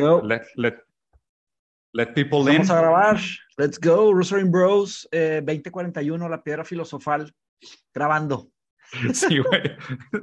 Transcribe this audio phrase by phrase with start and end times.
[0.00, 0.22] go.
[0.22, 0.74] Let, let,
[1.92, 2.58] let people in.
[2.58, 3.20] Vamos a grabar.
[3.58, 4.12] Let's go.
[4.12, 5.08] Rosary Bros.
[5.10, 7.32] Eh, 2041, la piedra filosofal.
[7.94, 8.48] Grabando.
[9.12, 9.62] Sí, güey.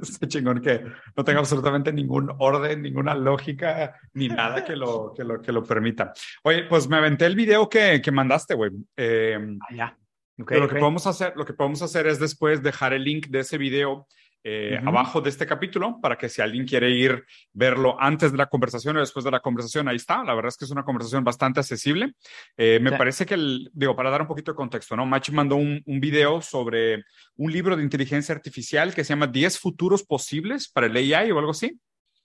[0.00, 0.84] Está chingón que
[1.16, 5.62] no tenga absolutamente ningún orden, ninguna lógica, ni nada que lo, que lo, que lo
[5.62, 6.12] permita.
[6.44, 8.70] Oye, pues me aventé el video que, que mandaste, güey.
[8.96, 9.98] Eh, Ah, ya.
[10.40, 10.80] Ok, pero lo que ok.
[10.80, 14.06] podemos hacer, lo que podemos hacer es después dejar el link de ese video
[14.44, 14.88] eh, Ujú.
[14.88, 18.96] abajo de este capítulo para que si alguien quiere ir verlo antes de la conversación
[18.96, 20.22] o después de la conversación, ahí está.
[20.22, 22.12] La verdad es que es una conversación bastante accesible.
[22.56, 22.96] Eh, me Sí.
[22.96, 25.06] parece que, el, digo, para dar un poquito de contexto, ¿no?
[25.06, 27.04] Machi mandó un, un video sobre
[27.36, 31.38] un libro de inteligencia artificial que se llama 10 futuros posibles para el AI o
[31.38, 31.80] algo así.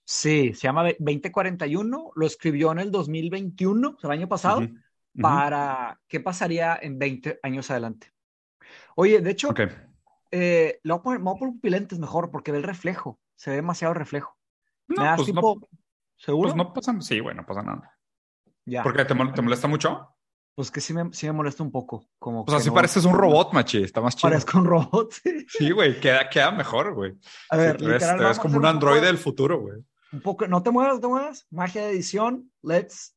[0.06, 2.12] Sí, se llama 2041.
[2.16, 4.74] Lo escribió en el 2021, o sea, el año pasado, Ujú,
[5.16, 5.22] ujú.
[5.22, 8.12] para qué pasaría en 20 años adelante.
[8.96, 9.89] Oye, de hecho, Ok.
[10.32, 13.20] Eh, le voy a poner, me voy a poner pupilentes mejor porque ve el reflejo.
[13.36, 14.38] Se ve demasiado reflejo.
[14.88, 15.70] ¿Me No, pues no, tipo,
[16.18, 16.50] seguro?
[16.50, 17.98] pues no pasa, sí, bueno, no pasa nada.
[18.66, 18.84] Ya.
[18.84, 19.06] ¿Por qué?
[19.06, 20.16] ¿Te, mol- te molesta mucho?
[20.56, 22.06] Pues que sí me, sí me molesta un poco.
[22.20, 24.30] Como Pues así no- pareces un robot, machi, está más chido.
[24.30, 25.14] Parezco un robot.
[25.48, 27.18] Sí, güey, queda, queda mejor, güey.
[27.50, 29.78] A Sí, ver, te ves, literal, te ves como un androide de- del futuro, güey.
[30.12, 31.48] Un poco, no te muevas, no te muevas.
[31.52, 32.52] Magia de edición.
[32.62, 33.16] Let's.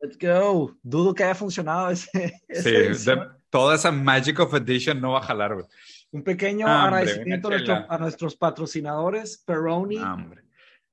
[0.00, 0.74] Let's go.
[0.82, 2.40] Dudo que haya funcionado ese.
[2.48, 5.66] Sí, de- toda esa Magic of Edition no va a jalar, güey.
[6.10, 9.96] Un pequeño agradecimiento a, nuestro- a nuestros patrocinadores, Peroni.
[9.96, 10.42] No, hombre.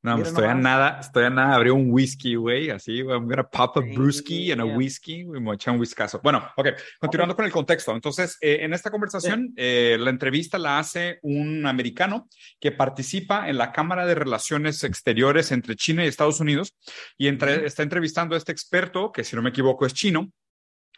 [0.02, 0.64] No, Mira estoy a nomás.
[0.64, 3.17] nada, estoy a nada abrir un whisky, güey, así, güey.
[3.17, 4.78] I'm gonna pop a brewski and a Damn.
[4.78, 6.20] whisky, y me a echar un whiskazo.
[6.22, 6.67] Bueno, ok,
[7.00, 7.92] continuando con el contexto.
[7.92, 12.28] Entonces, eh, en esta conversación, eh, la entrevista la hace un americano
[12.59, 16.75] que participa en la Cámara de Relaciones Exteriores entre China y Estados Unidos
[17.17, 20.30] y entre- está entrevistando a este experto, que si no me equivoco es chino,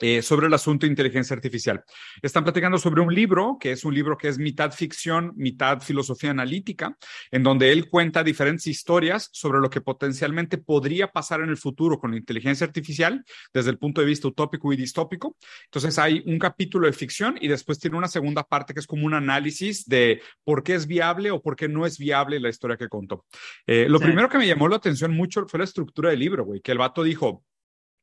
[0.02, 1.84] eh, sobre el asunto de inteligencia artificial.
[2.22, 6.32] Están platicando sobre un libro, que es un libro que es mitad ficción, mitad filosofía
[6.32, 6.98] analítica,
[7.32, 12.00] en donde él cuenta diferentes historias sobre lo que potencialmente podría pasar en el futuro
[12.00, 13.24] con la inteligencia artificial
[13.54, 15.36] desde el punto de vista utópico y distópico.
[15.66, 19.06] Entonces hay un capítulo de ficción y después tiene una segunda parte que es como
[19.06, 22.78] un análisis de por qué es viable o por qué no es viable la historia
[22.78, 23.26] que contó.
[23.66, 24.06] Eh, lo Sí.
[24.06, 26.78] primero que me llamó la atención mucho fue la estructura del libro, güey, que el
[26.78, 27.44] vato dijo,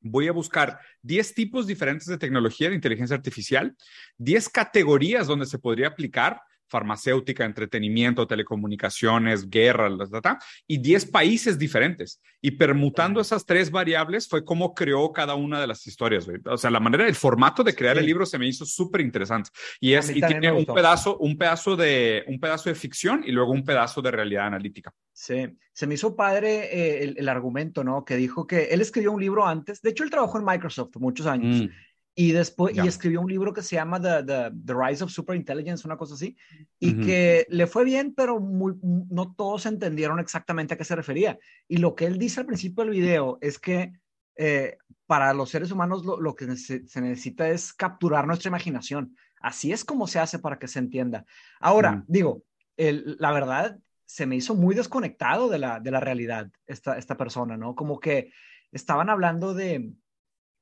[0.05, 3.75] voy a buscar 10 tipos diferentes de tecnología de inteligencia artificial,
[4.19, 11.07] 10 categorías donde se podría aplicar farmacéutica, entretenimiento, telecomunicaciones, guerra, la, la, la, y 10
[11.07, 12.21] países diferentes.
[12.41, 16.27] Y permutando esas tres variables fue cómo creó cada una de las historias.
[16.27, 16.39] güey.
[16.47, 18.01] O sea, la manera, el formato de crear Sí.
[18.01, 19.51] el libro se me hizo súper interesante.
[19.81, 23.53] Y, es, y tiene un pedazo, un, pedazo de, un pedazo de ficción y luego
[23.53, 24.93] un pedazo de realidad analítica.
[25.13, 28.05] Sí, se me hizo padre eh, el, el argumento, ¿no?
[28.05, 29.81] Que dijo que él escribió un libro antes.
[29.81, 31.63] De hecho, él trabajó en Microsoft muchos años.
[31.63, 31.69] Mm.
[32.17, 35.85] Y después, y escribió un libro que se llama The, The, The Rise of Superintelligence,
[35.87, 36.37] una cosa así,
[36.79, 41.39] y que le fue bien, pero muy- no todos entendieron exactamente a qué se refería.
[41.67, 43.93] Y lo que él dice al principio del video es que
[44.37, 44.77] eh,
[45.07, 49.17] para los seres humanos lo, lo que se necesita es capturar nuestra imaginación.
[49.41, 51.25] Así es como se hace para que se entienda.
[51.61, 52.43] Ahora, digo,
[52.77, 57.17] el- la verdad, se me hizo muy desconectado de la, de la realidad esta, esta
[57.17, 57.75] persona, ¿no?
[57.75, 58.31] Como que
[58.71, 59.93] estaban hablando de...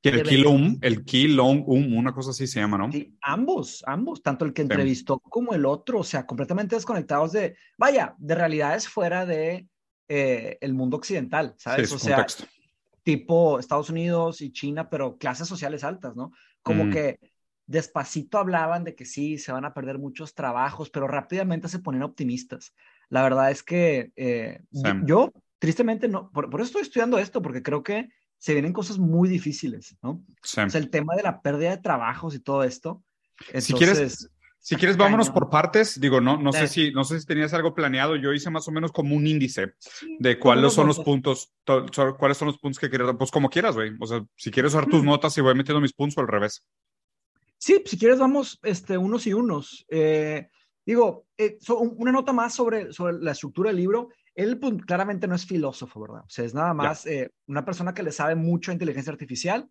[0.03, 2.91] Que el Kilom, el Kilom, una cosa así se llama, ¿no?
[2.91, 4.69] Sí, ambos, ambos, tanto el que Sí.
[4.69, 9.69] entrevistó como el otro, o sea, completamente desconectados de, vaya, de realidades fuera de
[10.09, 11.89] eh, el mundo occidental, Sí, ¿sabes?
[11.89, 12.45] su o sea, contexto.
[13.05, 16.33] tipo Estados Unidos y China, pero clases sociales altas, ¿no?
[16.63, 16.91] Como Mm.
[16.91, 17.19] que
[17.67, 22.03] despacito hablaban de que sí, se van a perder muchos trabajos, pero rápidamente se ponían
[22.03, 22.75] optimistas.
[23.09, 24.83] La verdad es que eh, Sí.
[24.83, 28.09] yo, yo, tristemente, no, por, por eso estoy estudiando esto, porque creo que
[28.43, 30.25] se vienen cosas muy difíciles, ¿no?
[30.43, 30.61] Sí.
[30.63, 33.05] O sea, el tema de la pérdida de trabajos y todo esto.
[33.61, 34.31] Si quieres- Entonces,
[34.65, 36.01] Si quieres, vámonos por partes.
[36.01, 36.87] Digo, no, no sé Sí.
[36.87, 38.15] si, no sé si tenías algo planeado.
[38.17, 41.53] Yo hice más o menos como un índice sí, de cuáles son los puntos,
[42.19, 43.09] cuáles son los puntos que quieres.
[43.19, 43.93] Pues como quieras, güey.
[44.01, 45.07] O sea, si quieres usar tus Mm.
[45.07, 46.65] notas y voy metiendo mis puntos o al revés.
[47.59, 49.85] Sí, si quieres vamos este, unos y unos.
[49.89, 50.49] Eh,
[50.87, 54.09] digo, eh, so- un- una nota más sobre, sobre la estructura del libro.
[54.35, 56.23] Él pues, claramente no es filósofo, ¿verdad?
[56.25, 59.69] O sea, es nada más eh, una persona que le sabe mucho a inteligencia artificial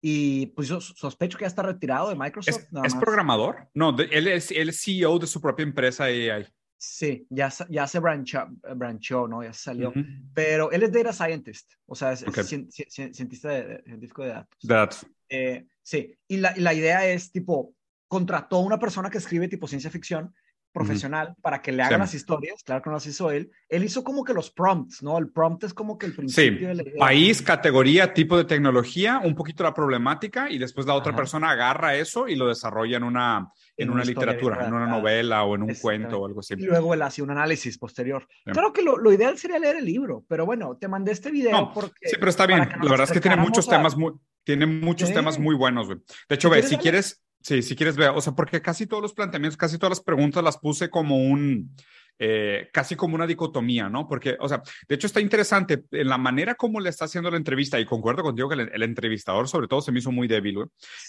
[0.00, 2.58] y pues yo sospecho que ya está retirado de Microsoft.
[2.64, 3.02] ¿Es, nada es más.
[3.04, 3.68] programador?
[3.74, 6.46] No, de- él, es, es CEO de su propia empresa AI.
[6.76, 9.44] Sí, ya, ya se branchó, branchó, ¿no?
[9.44, 9.90] Ya se salió.
[9.90, 10.00] Ujú.
[10.34, 12.38] Pero él es data scientist, o sea, es, es Ok.
[12.38, 14.58] cien- cien- cientista de, de- científico de datos.
[14.64, 17.74] That's- Eh, sí, y la, y la idea es tipo,
[18.08, 20.34] contrató a una persona que escribe tipo ciencia ficción
[20.72, 24.02] profesional para que le hagan las historias, claro que no las hizo él, él hizo
[24.02, 25.18] como que los prompts, ¿no?
[25.18, 26.98] El prompt es como que el principio de la idea.
[26.98, 31.94] País, categoría, tipo de tecnología, un poquito la problemática y después la otra persona agarra
[31.94, 35.74] eso y lo desarrolla en una, en, una, literatura, en una novela o en un
[35.74, 36.54] cuento o algo así.
[36.54, 38.26] Y luego él hace un análisis posterior.
[38.44, 41.70] Claro que lo, lo, ideal sería leer el libro, pero bueno, te mandé este video
[41.72, 42.08] porque...
[42.08, 42.68] Sí, pero está bien.
[42.82, 44.12] La verdad es que tiene muchos temas muy...
[44.44, 45.98] Tiene muchos temas muy buenos, güey.
[46.28, 49.14] De hecho, ve, si quieres, Sí, si quieres ver, o sea, porque casi todos los
[49.14, 51.74] planteamientos, casi todas las preguntas las puse como un,
[52.18, 54.06] eh, casi como una dicotomía, ¿no?
[54.06, 57.36] Porque, o sea, de hecho está interesante en la manera como le está haciendo la
[57.36, 60.66] entrevista, y concuerdo contigo que el, entrevistador sobre todo se me hizo muy débil,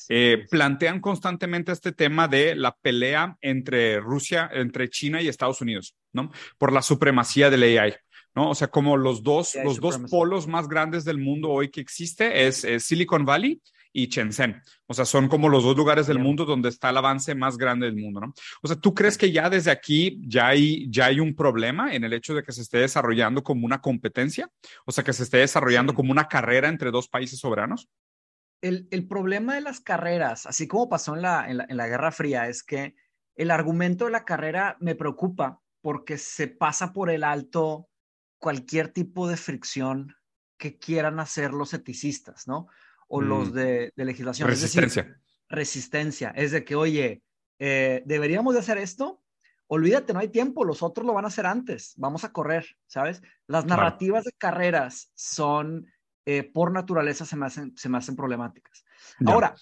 [0.10, 5.96] eh, plantean constantemente este tema de la pelea entre Rusia, entre China y Estados Unidos,
[6.14, 6.32] ¿no?
[6.58, 7.94] Por la supremacía del AI.
[8.36, 8.50] ¿no?
[8.50, 12.48] O sea, como los dos, los dos polos más grandes del mundo hoy que existe
[12.48, 13.62] es Silicon Valley
[13.94, 14.62] y Shenzhen.
[14.88, 17.86] O sea, son como los dos lugares del mundo donde está el avance más grande
[17.86, 18.34] del mundo, ¿no?
[18.62, 22.04] O sea, ¿tú crees que ya desde aquí ya hay, ya hay un problema en
[22.04, 24.50] el hecho de que se esté desarrollando como una competencia?
[24.86, 27.88] O sea, que se esté desarrollando como una carrera entre dos países soberanos.
[28.62, 31.88] El, el, problema de las carreras, así como pasó en la, en la, en la
[31.88, 32.96] Guerra Fría, es que
[33.36, 37.90] el argumento de la carrera me preocupa porque se pasa por el alto
[38.40, 40.16] cualquier tipo de fricción
[40.58, 42.68] que quieran hacer los eticistas, ¿no?
[43.14, 43.54] O los mm.
[43.54, 44.50] de, legislación.
[44.50, 45.22] Resistencia.
[45.48, 46.30] resistencia.
[46.36, 47.22] Es de que, oye,
[47.60, 49.22] eh, deberíamos de hacer esto.
[49.68, 53.22] Olvídate, no hay tiempo, los otros lo van a hacer antes, vamos a correr, ¿sabes?
[53.48, 55.88] Las narrativas de carreras son,
[56.26, 58.84] eh, por naturaleza, se me hacen, se me hacen problemáticas.
[59.26, 59.56] Ahora,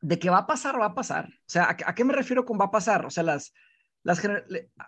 [0.00, 1.28] de qué va a pasar, va a pasar.
[1.28, 3.04] O sea, ¿a, qué me refiero con va a pasar?
[3.04, 3.52] O sea, las,
[4.04, 4.22] las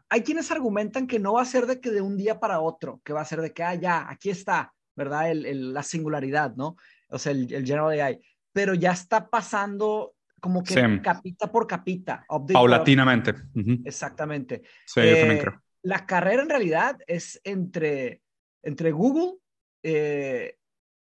[0.08, 3.00] hay quienes argumentan que no va a ser de que de un día para otro,
[3.04, 5.32] que va a ser de que, ah, ya, aquí está, ¿verdad?
[5.34, 6.76] la singularidad, ¿no?
[7.08, 8.20] O sea, el, el General AI,
[8.52, 12.24] pero ya está pasando como que capita por capita.
[12.52, 13.34] Paulatinamente.
[13.84, 14.62] Exactamente.
[14.84, 15.62] Sí, yo también eh, creo.
[15.82, 18.20] La carrera en realidad es entre,
[18.62, 19.38] entre Google,
[19.82, 20.58] eh,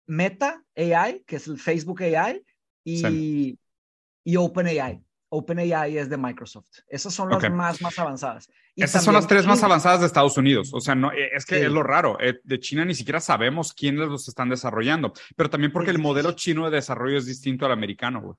[0.08, 2.44] Meta AI, que es el Facebook AI,
[2.84, 3.58] y,
[4.26, 5.02] y OpenAI.
[5.34, 6.68] OpenAI es de Microsoft.
[6.90, 8.52] Esas son las más, más avanzadas.
[8.76, 10.74] Y Esas son las tres más avanzadas de Estados Unidos.
[10.74, 12.18] O sea, no, eh, es que es lo raro.
[12.20, 16.34] Eh, de China ni siquiera sabemos quiénes los están desarrollando, pero también porque el modelo
[16.34, 18.38] chino de desarrollo es distinto al americano.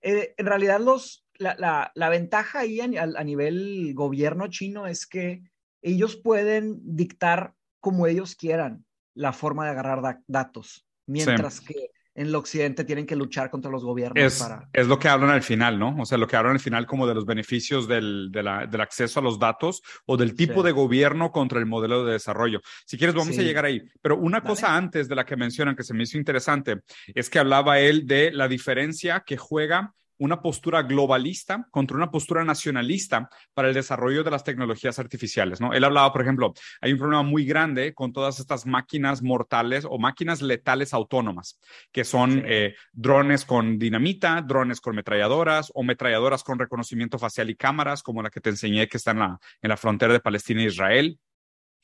[0.00, 5.06] Eh, en realidad, los, la, la, la ventaja ahí a, a, nivel gobierno chino es
[5.06, 5.44] que
[5.82, 8.84] ellos pueden dictar como ellos quieran
[9.14, 13.84] la forma de agarrar datos, mientras que en el occidente tienen que luchar contra los
[13.84, 14.22] gobiernos.
[14.22, 14.68] Es, para...
[14.72, 15.96] es lo que hablan al final, ¿no?
[15.98, 18.80] O sea, lo que hablan al final como de los beneficios del, de la, del
[18.80, 22.60] acceso a los datos o del tipo de gobierno contra el modelo de desarrollo.
[22.84, 23.82] Si quieres, vamos a llegar ahí.
[24.00, 26.80] Pero una cosa antes de la que mencionan que se me hizo interesante
[27.14, 32.44] es que hablaba él de la diferencia que juega una postura globalista contra una postura
[32.44, 35.72] nacionalista para el desarrollo de las tecnologías artificiales, ¿no?
[35.72, 39.98] Él hablaba, por ejemplo, hay un problema muy grande con todas estas máquinas mortales o
[39.98, 41.58] máquinas letales autónomas,
[41.90, 47.56] que son eh, drones con dinamita, drones con metralladoras o metralladoras con reconocimiento facial y
[47.56, 50.62] cámaras, como la que te enseñé que está en la, en la frontera de Palestina
[50.62, 51.18] e Israel.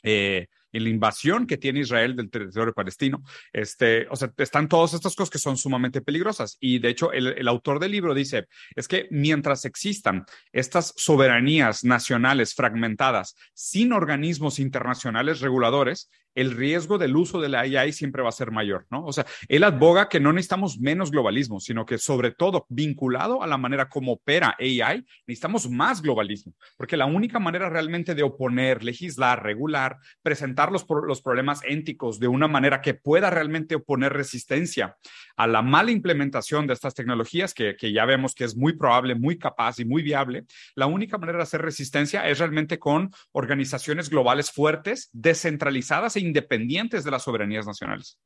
[0.05, 3.23] Eh, en la invasión que tiene Israel del territorio palestino.
[3.53, 6.57] Este, o sea, están todas estas cosas que son sumamente peligrosas.
[6.61, 12.55] Y de hecho, el autor del libro dice, es que mientras existan estas soberanías nacionales
[12.55, 18.33] fragmentadas sin organismos internacionales reguladores, el riesgo del uso de la AI siempre va a
[18.33, 19.05] ser mayor, ¿no?
[19.05, 23.47] O sea, él advoga que no necesitamos menos globalismo, sino que sobre todo vinculado a
[23.47, 28.85] la manera como opera AI, necesitamos más globalismo, porque la única manera realmente de oponer,
[28.85, 34.97] legislar, regular, presentar los, los problemas éticos de una manera que pueda realmente oponer resistencia
[35.37, 39.15] a la mala implementación de estas tecnologías, que, que ya vemos que es muy probable,
[39.15, 44.11] muy capaz y muy viable, la única manera de hacer resistencia es realmente con organizaciones
[44.11, 48.19] globales fuertes, descentralizadas independientes de las soberanías nacionales.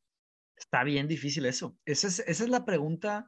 [0.56, 1.76] Está bien difícil eso.
[1.84, 3.26] Esa es, esa es la pregunta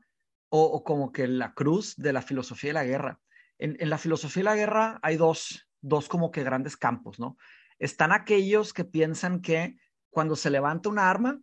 [0.49, 3.21] o, como que la cruz de la filosofía de la guerra.
[3.59, 7.37] En, en, la filosofía de la guerra hay dos, dos como que grandes campos, ¿no?
[7.79, 9.77] Están aquellos que piensan que
[10.11, 11.41] cuando se levanta una arma,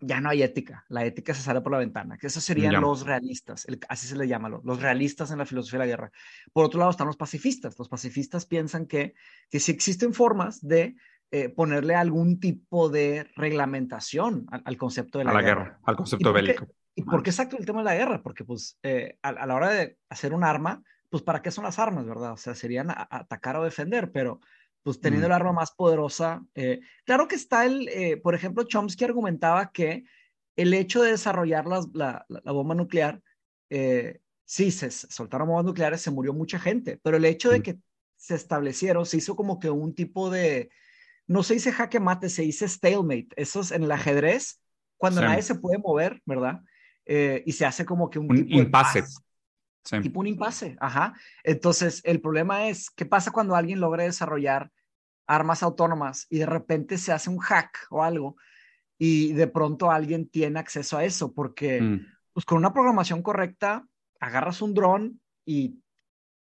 [0.00, 3.04] ya no hay ética, la ética se sale por la ventana, que esos serían los
[3.04, 6.12] realistas, así se les llama, los realistas en la filosofía de la guerra.
[6.52, 9.14] Por otro lado están los pacifistas, los pacifistas piensan que,
[9.50, 10.96] que si existen formas de
[11.32, 15.78] eh, ponerle algún tipo de reglamentación al, concepto de la, la guerra.
[15.84, 16.66] al concepto bélico.
[16.96, 18.20] ¿Y por qué exacto el tema de la guerra?
[18.20, 21.78] Porque pues eh, a, la hora de hacer un arma, pues ¿para qué son las
[21.78, 22.32] armas, verdad?
[22.32, 24.40] O sea, serían atacar o defender, pero
[24.82, 29.70] pues teniendo el arma más poderosa, eh, claro que está el, por ejemplo, Chomsky argumentaba
[29.70, 30.02] que
[30.56, 33.22] el hecho de desarrollar la, la, la bomba nuclear,
[33.68, 37.78] sí, se soltaron bombas nucleares, se murió mucha gente, pero el hecho de que
[38.16, 40.70] se establecieron, se hizo como que un tipo de,
[41.30, 43.28] no se dice jaque mate, se dice stalemate.
[43.36, 44.60] Eso es en el ajedrez,
[44.96, 46.60] cuando nadie se puede mover, ¿verdad?
[47.06, 49.04] Eh, y se hace como que un, tipo impasse.
[50.02, 51.14] Tipo un impasse, ajá.
[51.44, 54.72] Entonces, el problema es, ¿qué pasa cuando alguien logra desarrollar
[55.28, 58.34] armas autónomas y de repente se hace un hack o algo
[58.98, 61.32] y de pronto alguien tiene acceso a eso?
[61.32, 62.06] Porque, mm.
[62.32, 63.86] pues con una programación correcta,
[64.18, 65.78] agarras un dron y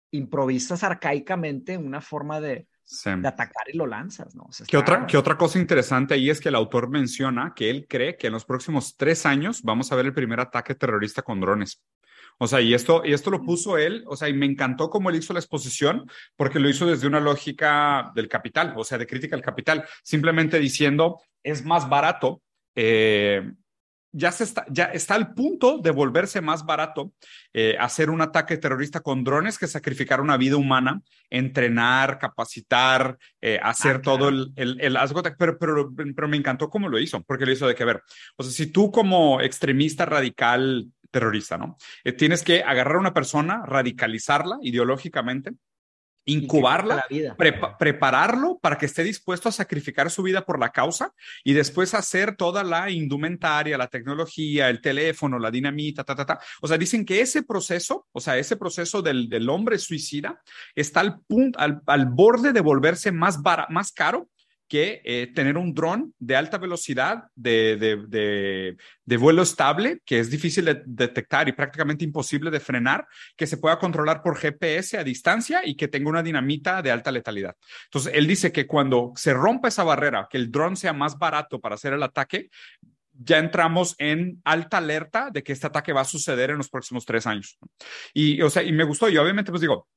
[0.09, 2.67] improvisas arcaicamente una forma de,
[3.05, 4.49] de atacar y lo lanzas, ¿no?
[4.67, 8.17] ¿Qué, otra, ¿Qué otra cosa interesante ahí es que el autor menciona que él cree
[8.17, 11.81] que en los próximos tres años vamos a ver el primer ataque terrorista con drones.
[12.37, 15.09] O sea, y esto, y esto lo puso él, o sea, y me encantó cómo
[15.09, 19.05] él hizo la exposición, porque lo hizo desde una lógica del capital, o sea, de
[19.05, 22.41] crítica al capital, simplemente diciendo, es más barato
[22.75, 23.51] eh,
[24.11, 27.13] ya, se está, ya está al punto de volverse más barato
[27.53, 33.59] eh, hacer un ataque terrorista con drones que sacrificar una vida humana, entrenar, capacitar, eh,
[33.61, 34.97] hacer ah, todo el, el, el
[35.37, 38.03] pero, pero, pero, me encantó cómo lo hizo, porque lo hizo de que ver,
[38.35, 41.77] o sea, si tú como extremista radical terrorista, ¿no?
[42.03, 45.51] Eh, tienes que agarrar a una persona, radicalizarla ideológicamente,
[46.25, 47.05] incubarla,
[47.79, 51.13] prepararlo para que esté dispuesto a sacrificar su vida por la causa
[51.43, 56.39] y después hacer toda la indumentaria, la tecnología, el teléfono, la dinamita, ta, ta, ta.
[56.61, 60.41] O sea, dicen que ese proceso, o sea, ese proceso del, del hombre suicida
[60.75, 64.29] está al, punto, al, al borde de volverse más, más caro
[64.71, 70.31] que eh, tener un dron de alta velocidad, de, de, de, vuelo estable, que es
[70.31, 75.03] difícil de detectar y prácticamente imposible de frenar, que se pueda controlar por GPS a
[75.03, 77.53] distancia y que tenga una dinamita de alta letalidad.
[77.83, 81.59] Entonces, él dice que cuando se rompa esa barrera, que el dron sea más barato
[81.59, 82.49] para hacer el ataque,
[83.11, 87.05] ya entramos en alta alerta de que este ataque va a suceder en los próximos
[87.05, 87.59] tres años.
[88.13, 89.89] Y, o sea, y me gustó, y obviamente, pues digo,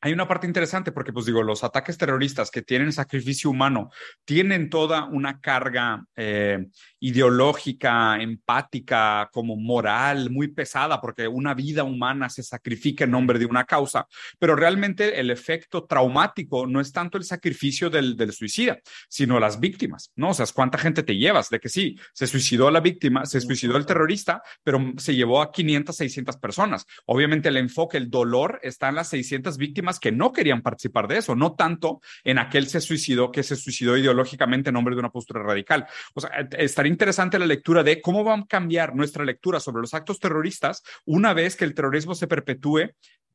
[0.00, 3.90] hay una parte interesante porque, pues digo, los ataques terroristas que tienen sacrificio humano
[4.24, 6.66] tienen toda una carga eh,
[7.00, 13.46] ideológica, empática, como moral, muy pesada, porque una vida humana se sacrifica en nombre de
[13.46, 14.06] una causa,
[14.38, 18.78] pero realmente el efecto traumático no es tanto el sacrificio del, del suicida,
[19.08, 20.30] sino las víctimas, ¿no?
[20.30, 21.50] O sea, ¿cuánta gente te llevas?
[21.50, 25.52] De que sí, se suicidó la víctima, se suicidó el terrorista, pero se llevó a
[25.52, 26.86] 500, 600 personas.
[27.04, 31.18] Obviamente el enfoque, el dolor está en las 600 víctimas que no querían participar de
[31.18, 35.10] eso, no tanto en aquel se suicidó que se suicidó ideológicamente en nombre de una
[35.10, 35.86] postura radical.
[36.14, 39.94] O sea, estaría interesante la lectura de cómo va a cambiar nuestra lectura sobre los
[39.94, 42.90] actos terroristas una vez que el terrorismo se perpetúe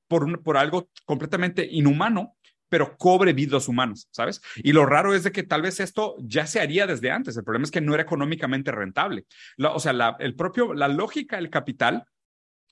[0.08, 2.36] por, por algo completamente inhumano
[2.68, 4.42] pero cobre vidas humanas, ¿sabes?
[4.58, 7.38] Y lo raro es de que tal vez esto ya se haría desde antes.
[7.38, 9.26] El problema es que no era económicamente rentable.
[9.58, 12.06] o sea, la, el propio, la lógica del capital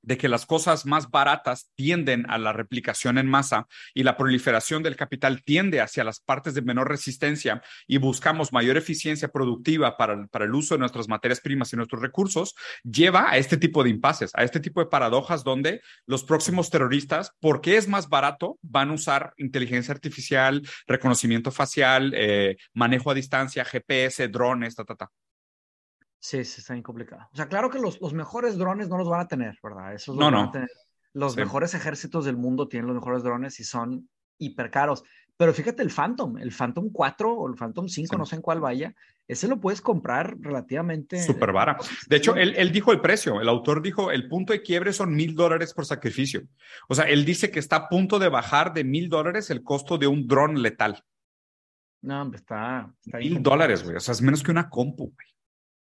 [0.03, 4.83] de que las cosas más baratas tienden a la replicación en masa y la proliferación
[4.83, 10.27] del capital tiende hacia las partes de menor resistencia y buscamos mayor eficiencia productiva para,
[10.43, 14.31] el uso de nuestras materias primas y nuestros recursos, lleva a este tipo de impases,
[14.35, 18.93] a este tipo de paradojas donde los próximos terroristas, porque es más barato, van a
[18.93, 25.22] usar inteligencia artificial, reconocimiento facial, eh, manejo a distancia, GPS, drones, ta, ta, ta.
[26.23, 27.27] Sí, sí, está bien complicado.
[27.33, 29.93] O sea, claro que los, los mejores drones no los van a tener, ¿verdad?
[29.93, 30.53] Esos no, no.
[31.11, 35.03] Los mejores ejércitos del mundo tienen los mejores drones y son hiper caros.
[35.35, 38.61] Pero fíjate el Phantom, el Phantom 4 o el Phantom 5, no sé en cuál
[38.61, 38.95] vaya,
[39.27, 41.21] ese lo puedes comprar relativamente.
[41.21, 41.77] Súper vara.
[42.07, 45.13] De hecho, él, él, dijo el precio, el autor dijo, el punto de quiebre son
[45.13, 46.43] mil dólares por sacrificio.
[46.87, 49.97] O sea, él dice que está a punto de bajar de mil dólares el costo
[49.97, 51.03] de un dron letal.
[52.01, 52.89] No, hombre, está...
[53.05, 53.97] está mil dólares, güey.
[53.97, 55.32] O sea, es menos que una compu, güey.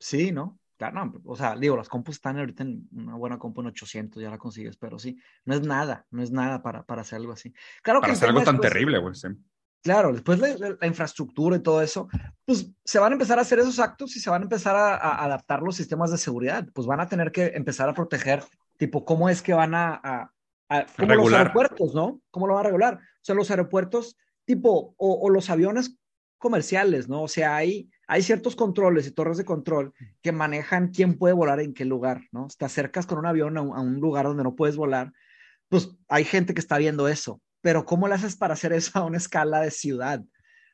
[0.02, 0.58] Sí, ¿no?
[0.76, 4.20] Claro, no, o sea, digo, las compus están ahorita en una buena compu en 800,
[4.20, 7.32] ya la consigues, pero sí, no es nada, no es nada para, para hacer algo
[7.32, 7.54] así.
[7.82, 9.14] Claro para hacer algo tan terrible, güey.
[9.14, 9.28] Sí.
[9.80, 12.08] Claro, después de la, infraestructura y todo eso,
[12.44, 15.24] pues se van a empezar a hacer esos actos y se van a empezar a,
[15.24, 16.66] adaptar los sistemas de seguridad.
[16.74, 18.42] Pues van a tener que empezar a proteger,
[18.76, 20.00] tipo, cómo es que van a,
[20.68, 22.20] a, como los aeropuertos, ¿no?
[22.32, 22.94] ¿Cómo lo van a regular?
[22.94, 25.96] O sea, los aeropuertos, tipo, o, o los aviones
[26.38, 27.22] comerciales, ¿no?
[27.22, 31.60] O sea, hay hay ciertos controles y torres de control que manejan quién puede volar
[31.60, 32.46] en qué lugar, ¿no?
[32.58, 35.14] Te acercas con un avión a un, lugar donde no puedes volar,
[35.70, 39.06] pues hay gente que está viendo eso, pero ¿cómo le haces para hacer eso a
[39.06, 40.22] una escala de ciudad?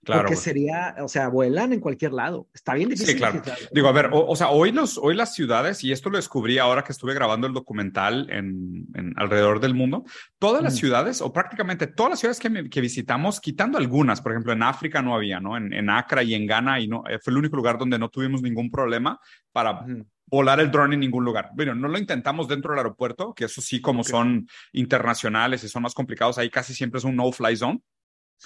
[0.04, 0.22] Claro.
[0.22, 2.48] Porque sería, o sea, vuelan en cualquier lado.
[2.54, 3.14] Está bien difícil.
[3.14, 3.42] Sí, claro.
[3.72, 6.82] Digo, a ver, o, sea, hoy, los, hoy las ciudades, y esto lo descubrí ahora
[6.82, 8.86] que estuve grabando el documental en,
[9.16, 10.04] alrededor del mundo,
[10.38, 10.76] todas las mm.
[10.76, 12.40] ciudades, o prácticamente todas las ciudades
[12.70, 15.56] que, visitamos, quitando algunas, por ejemplo, en África no había, ¿no?
[15.56, 18.08] En, en Accra y en Ghana, y no, eh, fue el único lugar donde no
[18.08, 19.20] tuvimos ningún problema
[19.52, 19.84] para
[20.30, 21.50] volar el drone en ningún lugar.
[21.54, 25.82] Bueno, no lo intentamos dentro del aeropuerto, que eso sí, como son internacionales y son
[25.82, 27.80] más complicados, ahí casi siempre es un no-fly zone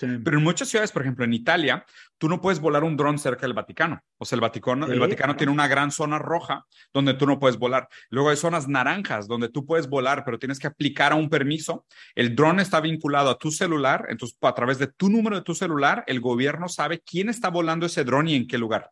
[0.00, 1.84] Pero en muchas ciudades, por ejemplo, en Italia,
[2.18, 4.00] tú no puedes volar un dron cerca del Vaticano.
[4.18, 7.58] O sea, el Vaticano, el Vaticano tiene una gran zona roja donde tú no puedes
[7.58, 7.88] volar.
[8.08, 11.87] Luego hay zonas naranjas donde tú puedes volar, pero tienes que aplicar a un permiso.
[12.14, 15.54] El dron está vinculado a tu celular, entonces a través de tu número de tu
[15.54, 18.90] celular, el gobierno sabe quién está volando ese dron y en qué lugar.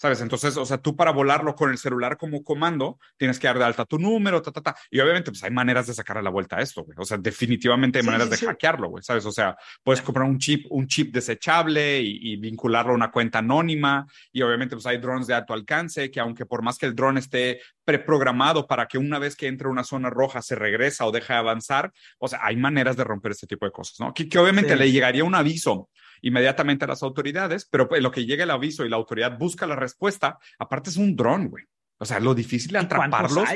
[0.00, 0.22] ¿Sabes?
[0.22, 3.64] Entonces, o sea, tú para volarlo con el celular como comando, tienes que dar de
[3.64, 4.74] alta tu número, ta, ta, ta.
[4.90, 6.96] Y obviamente, pues hay maneras de sacar a la vuelta a esto, güey.
[6.98, 9.26] O sea, definitivamente hay maneras de hackearlo, güey, ¿sabes?
[9.26, 14.06] O sea, puedes comprar un chip, un chip desechable y, vincularlo a una cuenta anónima.
[14.32, 17.18] Y obviamente, pues hay drones de alto alcance que aunque por más que el dron
[17.18, 21.12] esté preprogramado para que una vez que entre a una zona roja se regresa o
[21.12, 24.14] deja de avanzar, o sea, hay maneras de romper este tipo de cosas, ¿no?
[24.14, 25.90] Que, que obviamente le llegaría un aviso
[26.22, 29.66] inmediatamente a las autoridades, pero en lo que llega el aviso y la autoridad busca
[29.66, 31.64] la respuesta, aparte es un dron, güey.
[31.98, 33.48] O sea, lo difícil de atraparlos.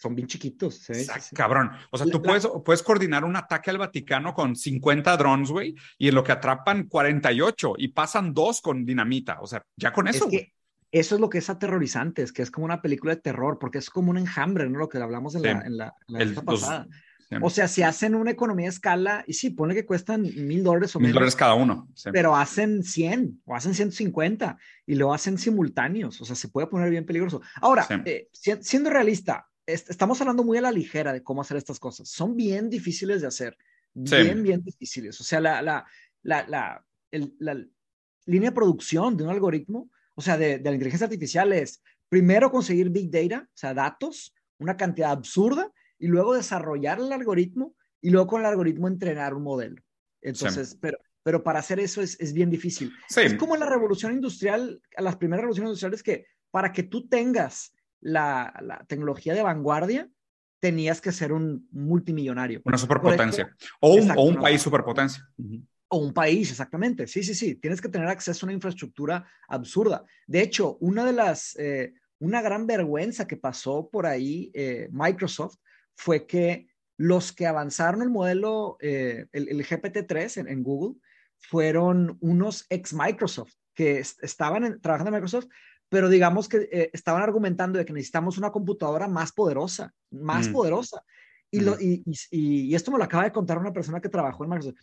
[0.00, 0.76] Son bien chiquitos.
[0.76, 1.72] Sí, Cabrón.
[1.90, 6.08] O sea, tú puedes, puedes coordinar un ataque al Vaticano con 50 drones, güey, y
[6.08, 9.42] en lo que atrapan 48 y pasan dos con dinamita.
[9.42, 10.26] O sea, ya con eso.
[10.90, 13.76] eso es lo que es aterrorizante, es que es como una película de terror, porque
[13.76, 14.78] es como un enjambre, ¿no?
[14.78, 16.86] Lo que hablamos en la, en la, pasada.
[17.42, 20.96] O sea, si hacen una economía de escala, y sí, pone que cuestan mil dólares
[20.96, 21.88] o mil dólares cada uno.
[22.12, 26.20] Pero hacen 100 o hacen 150 y lo hacen simultáneos.
[26.20, 27.40] O sea, se puede poner bien peligroso.
[27.60, 32.08] Ahora, eh, siendo realista, estamos hablando muy a la ligera de cómo hacer estas cosas.
[32.08, 33.56] Son bien difíciles de hacer.
[33.94, 35.20] Bien, bien difíciles.
[35.20, 35.86] O sea, la, la,
[36.22, 36.84] la, la,
[37.38, 37.66] la
[38.26, 42.50] línea de producción de un algoritmo, o sea, de, de la inteligencia artificial es primero
[42.50, 48.10] conseguir big data, o sea, datos, una cantidad absurda y luego desarrollar el algoritmo y
[48.10, 49.80] luego con el algoritmo entrenar un modelo.
[50.22, 52.92] Entonces, pero, pero para hacer eso es, es bien difícil.
[53.16, 58.52] Es como la revolución industrial, las primeras revoluciones industriales que para que tú tengas la,
[58.62, 60.10] la tecnología de vanguardia,
[60.58, 62.62] tenías que ser un multimillonario.
[62.64, 63.54] Una superpotencia.
[63.80, 65.28] o, un, o un país superpotencia.
[65.88, 67.06] O un país, exactamente.
[67.06, 67.56] Sí, sí, sí.
[67.56, 70.04] Tienes que tener acceso a una infraestructura absurda.
[70.26, 75.56] De hecho, una de las, eh, una gran vergüenza que pasó por ahí eh, Microsoft
[76.00, 76.66] fue que
[76.96, 80.98] los que avanzaron el modelo, eh, el, GPT-3 en, Google,
[81.38, 85.48] fueron unos ex Microsoft que estaban trabajando en Microsoft,
[85.90, 90.52] pero digamos que eh, estaban argumentando de que necesitamos una computadora más poderosa, más mm.
[90.52, 91.04] poderosa.
[91.50, 91.80] Y, lo, mm.
[91.80, 94.80] y, y, esto me lo acaba de contar una persona que trabajó en Microsoft.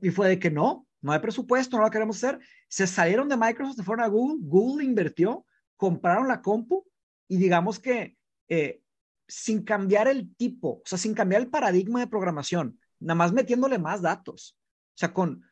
[0.00, 2.38] y fue de que no, no hay presupuesto, no lo queremos hacer.
[2.68, 5.44] Se salieron de Microsoft, se fueron a Google, Google invirtió,
[5.76, 6.84] compraron la compu
[7.28, 8.16] y digamos que
[8.48, 8.80] eh,
[9.28, 13.78] sin cambiar el tipo, o sea, sin cambiar el paradigma de programación, nada más metiéndole
[13.78, 14.56] más datos.
[14.94, 15.42] O sea, con,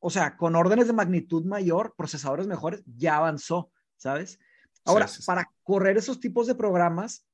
[0.00, 4.38] o sea, con órdenes de magnitud mayor, procesadores mejores, ya avanzó, ¿sabes?
[4.84, 7.24] Ahora, para correr esos tipos de programas,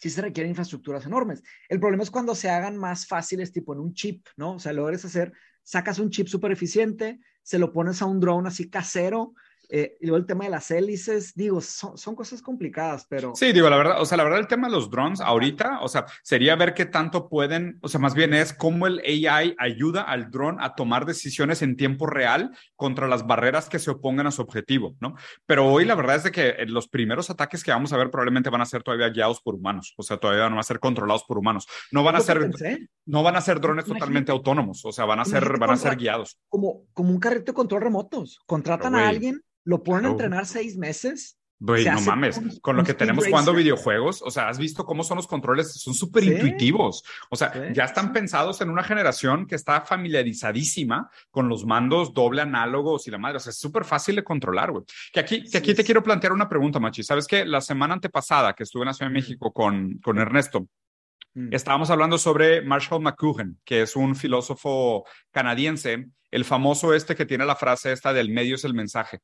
[0.00, 1.42] sí se requieren infraestructuras enormes.
[1.68, 4.54] El problema es cuando se hagan más fáciles, tipo en un chip, ¿no?
[4.54, 8.48] O sea, logres hacer, sacas un chip súper eficiente, se lo pones a un drone
[8.48, 9.34] así casero,
[9.72, 13.32] eh, y luego el tema de las hélices, digo, son, son, cosas complicadas, pero...
[13.36, 15.88] Sí, digo, la verdad, o sea, la verdad el tema de los drones ahorita, o
[15.88, 20.02] sea, sería ver qué tanto pueden, o sea, más bien es cómo el AI ayuda
[20.02, 24.32] al drone a tomar decisiones en tiempo real contra las barreras que se opongan a
[24.32, 25.14] su objetivo, ¿no?
[25.46, 28.10] Pero hoy la verdad es de que eh, los primeros ataques que vamos a ver
[28.10, 30.80] probablemente van a ser todavía guiados por humanos, o sea, todavía no van a ser
[30.80, 31.68] controlados por humanos.
[31.92, 32.50] No van a ser,
[33.06, 35.96] no van a ser drones totalmente autónomos, o sea, van a ser, van a ser
[35.96, 36.38] guiados.
[36.48, 38.40] Como, como un carrito de control remotos.
[38.46, 41.40] Contratan a alguien lo ponen a entrenar seis meses.
[41.62, 45.18] Güey, no mames, con lo que tenemos jugando videojuegos, o sea, has visto cómo son
[45.18, 49.82] los controles, son súper intuitivos, o sea, ya están pensados en una generación que está
[49.82, 54.24] familiarizadísima con los mandos doble análogos y la madre, o sea, es súper fácil de
[54.24, 54.84] controlar, güey.
[55.12, 58.54] Que aquí, que aquí te quiero plantear una pregunta, Machi, ¿sabes que La semana antepasada
[58.54, 60.66] que estuve en la Ciudad de México con, con Ernesto,
[61.34, 61.52] mm.
[61.52, 67.44] estábamos hablando sobre Marshall McLuhan, que es un filósofo canadiense, el famoso este que tiene
[67.44, 69.20] la frase esta del medio es el mensaje.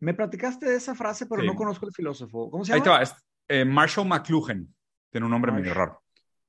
[0.00, 2.50] Me platicaste de esa frase, pero no conozco el filósofo.
[2.50, 2.76] ¿Cómo se llama?
[2.76, 3.20] Ahí te va.
[3.48, 4.74] Eh, Marshall McLuhan.
[5.10, 6.02] Tiene un nombre medio raro.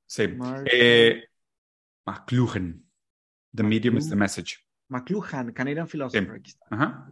[0.05, 0.37] Sí.
[0.71, 1.23] Eh,
[2.05, 2.83] McLuhan.
[3.53, 4.57] The medium is the message.
[4.89, 6.41] McLuhan, Canadian philosopher.
[6.69, 7.09] Ajá.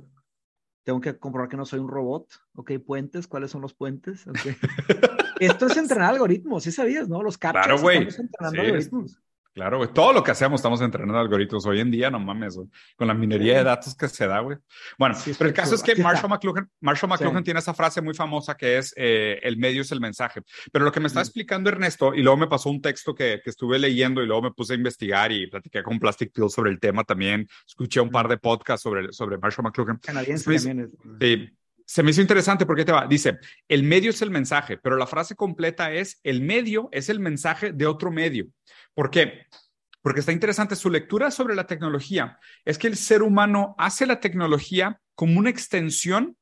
[0.83, 2.31] Tengo que comprobar que no soy un robot.
[2.53, 3.27] Ok, puentes.
[3.27, 4.25] ¿Cuáles son los puentes?
[5.39, 6.63] Esto es entrenar algoritmos.
[6.63, 7.23] Sí sabías, ¿no?
[7.23, 7.65] Los captchas.
[7.65, 7.97] Claro, güey.
[7.97, 9.19] Entrenando algoritmos.
[9.55, 9.89] Claro, güey.
[9.93, 11.65] Todo lo que hacemos estamos entrenando algoritmos.
[11.65, 12.67] Hoy en día, no mames, güey.
[12.97, 14.57] Con la minería de datos que se da, güey.
[14.99, 18.57] Bueno, pero el caso es que Marshall McLuhan, Marshall McLuhan tiene esa frase muy famosa
[18.57, 20.41] que es eh, el medio es el mensaje.
[20.73, 23.49] Pero lo que me está explicando Ernesto, y luego me pasó un texto que, que,
[23.49, 26.79] estuve leyendo y luego me puse a investigar y platiqué con Plastic Pill sobre el
[26.81, 27.47] tema también.
[27.65, 29.99] Escuché un par de podcasts sobre, sobre Marshall McLuhan.
[29.99, 30.89] Canadiense también es.
[31.21, 33.37] Sí se me hizo interesante porque te va, dice,
[33.67, 37.71] el medio es el mensaje, pero la frase completa es, el medio es el mensaje
[37.71, 38.47] de otro medio.
[38.95, 39.45] ¿Por qué?
[40.05, 42.37] porque está interesante su lectura sobre la tecnología.
[42.63, 46.37] Es que el ser humano hace la tecnología como una extensión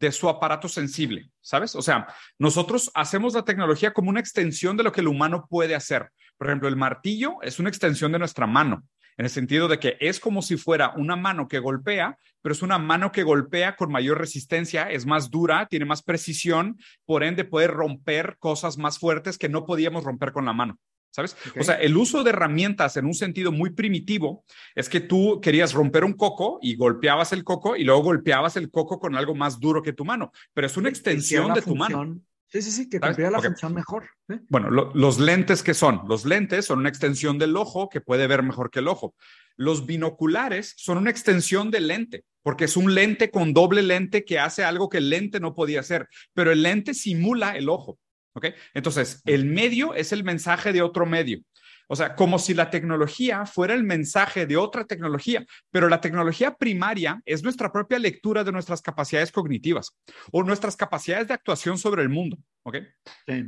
[0.00, 1.76] de su aparato sensible, ¿sabes?
[1.76, 2.08] O sea,
[2.40, 6.10] nosotros hacemos la tecnología como una extensión de lo que el humano puede hacer.
[6.36, 8.82] Por ejemplo, el martillo es una extensión de nuestra mano,
[9.16, 12.62] en el sentido de que es como si fuera una mano que golpea, pero es
[12.62, 17.44] una mano que golpea con mayor resistencia, es más dura, tiene más precisión, por ende
[17.44, 20.80] puede romper cosas más fuertes que no podíamos romper con la mano.
[21.14, 21.36] ¿Sabes?
[21.56, 25.72] O sea, el uso de herramientas en un sentido muy primitivo es que tú querías
[25.72, 29.60] romper un coco y golpeabas el coco y luego golpeabas el coco con algo más
[29.60, 32.18] duro que tu mano, pero es una extensión de tu mano.
[32.48, 34.08] Sí, sí, sí, que cumplía la función mejor.
[34.48, 38.42] Bueno, los lentes que son, los lentes son una extensión del ojo que puede ver
[38.42, 39.14] mejor que el ojo.
[39.56, 44.40] Los binoculares son una extensión del lente, porque es un lente con doble lente que
[44.40, 48.00] hace algo que el lente no podía hacer, pero el lente simula el ojo.
[48.34, 48.46] ¿Ok?
[48.74, 51.40] Entonces, el medio es el mensaje de otro medio.
[51.86, 56.54] O sea, como si la tecnología fuera el mensaje de otra tecnología, pero la tecnología
[56.54, 59.94] primaria es nuestra propia lectura de nuestras capacidades cognitivas
[60.32, 62.38] o nuestras capacidades de actuación sobre el mundo.
[62.62, 62.76] ¿Ok?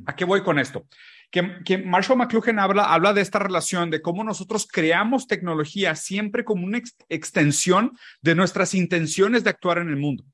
[0.06, 0.86] ¿A qué voy con esto?
[1.30, 6.44] Que, que Marshall McLuhan habla, habla de esta relación de cómo nosotros creamos tecnología siempre
[6.44, 10.24] como una extensión de nuestras intenciones de actuar en el mundo.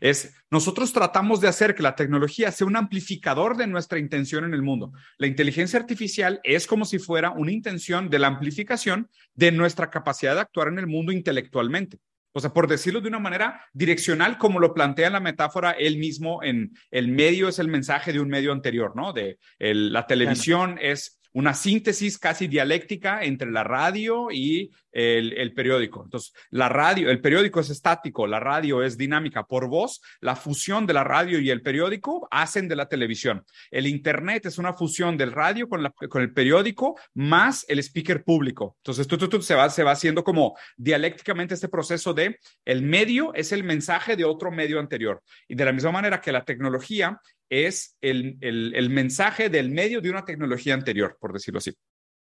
[0.00, 4.54] Es, nosotros tratamos de hacer que la tecnología sea un amplificador de nuestra intención en
[4.54, 4.92] el mundo.
[5.18, 10.34] La inteligencia artificial es como si fuera una intención de la amplificación de nuestra capacidad
[10.34, 11.98] de actuar en el mundo intelectualmente.
[12.32, 15.96] O sea, por decirlo de una manera direccional, como lo plantea en la metáfora él
[15.96, 19.14] mismo en el medio es el mensaje de un medio anterior, ¿no?
[19.14, 26.02] De la televisión es una síntesis casi dialéctica entre la radio y el, periódico.
[26.02, 30.86] Entonces, la radio, el periódico es estático, la radio es dinámica por voz, la fusión
[30.86, 33.44] de la radio y el periódico hacen de la televisión.
[33.70, 38.74] El Internet es una fusión del radio con, el periódico más el speaker público.
[38.78, 43.52] Entonces, tú, se, va, se va haciendo como dialécticamente este proceso de el medio es
[43.52, 45.22] el mensaje de otro medio anterior.
[45.48, 50.10] Y de la misma manera que la tecnología es el, el, mensaje del medio de
[50.10, 51.72] una tecnología anterior, por decirlo así.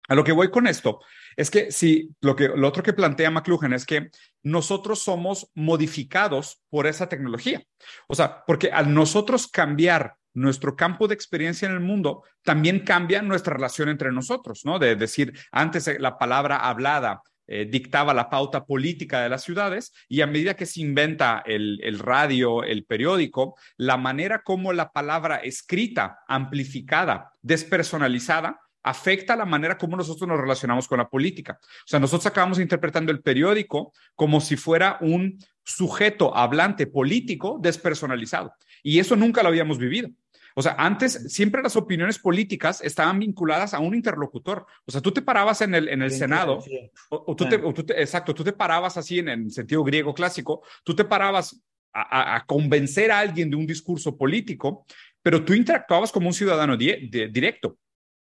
[0.10, 0.99] A lo que voy con esto
[1.38, 4.10] es que si lo, que, lo otro que plantea McLuhan es que
[4.41, 7.63] nosotros somos modificados por esa tecnología.
[8.08, 13.21] O sea, porque al nosotros cambiar nuestro campo de experiencia en el mundo, también cambia
[13.21, 14.80] nuestra relación entre nosotros, ¿no?
[14.80, 17.21] De decir, antes la palabra hablada
[17.56, 21.80] eh, dictaba la pauta política de las ciudades y a medida que se inventa el,
[21.84, 29.78] el, radio, el periódico, la manera como la palabra escrita, amplificada, despersonalizada, afecta la manera
[29.78, 31.60] como nosotros nos relacionamos con la política.
[31.62, 38.52] O sea, nosotros acabamos interpretando el periódico como si fuera un sujeto hablante político despersonalizado.
[38.82, 40.10] Y eso nunca lo habíamos vivido.
[40.56, 44.66] O sea, antes siempre las opiniones políticas estaban vinculadas a un interlocutor.
[44.86, 46.63] O sea, tú te parabas en el, en el Senado,
[47.10, 47.56] o, tú te,
[48.02, 51.62] exacto, tú te parabas así en el sentido griego clásico, tú te parabas
[51.94, 54.86] a, convencer a alguien de un discurso político,
[55.22, 57.78] pero tú interactuabas como un ciudadano directo.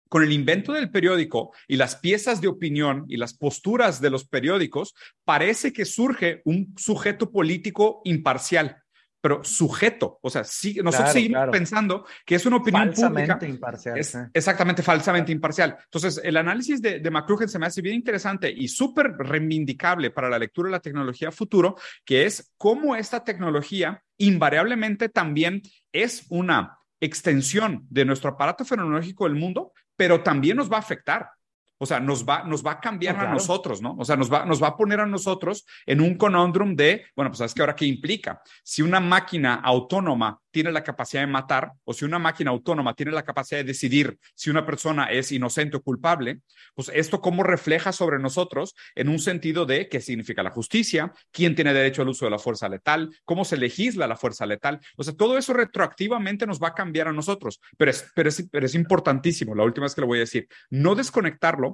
[0.07, 4.25] Con el invento del periódico y las piezas de opinión y las posturas de los
[4.25, 4.93] periódicos,
[5.25, 8.84] parece que surge un sujeto político imparcial
[9.25, 10.19] pero sujeto.
[10.21, 13.97] O sea, sí, nosotros seguimos pensando que es una opinión falsamente imparcial.
[14.31, 15.75] Exactamente, falsamente imparcial.
[15.83, 20.29] Entonces, el análisis de, de McLuhan se me hace bien interesante y súper reivindicable para
[20.29, 26.77] la lectura de la tecnología futuro, que es cómo esta tecnología invariablemente también es una
[26.99, 31.31] extensión de nuestro aparato fenomenológico del mundo, pero también nos va a afectar.
[31.77, 33.95] O sea, nos va, nos va a cambiar a nosotros, ¿no?
[33.97, 37.31] O sea, nos va, nos va a poner a nosotros en un conundrum de, bueno,
[37.31, 38.41] pues sabes que ahora qué implica.
[38.63, 43.11] Si una máquina autónoma tiene la capacidad de matar o si una máquina autónoma tiene
[43.11, 46.39] la capacidad de decidir si una persona es inocente o culpable,
[46.73, 51.55] pues esto cómo refleja sobre nosotros en un sentido de qué significa la justicia, quién
[51.55, 54.79] tiene derecho al uso de la fuerza letal, cómo se legisla la fuerza letal.
[54.95, 58.47] O sea, todo eso retroactivamente nos va a cambiar a nosotros, pero es, pero es,
[58.49, 61.64] pero es importantísimo, la última vez que lo voy a decir, no desconectarlo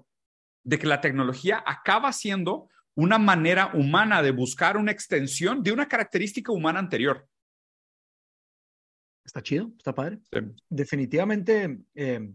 [0.64, 5.88] de que la tecnología acaba siendo una manera humana de buscar una extensión de una
[5.88, 7.28] característica humana anterior.
[9.24, 10.20] Está chido, está padre.
[10.70, 12.34] Definitivamente eh,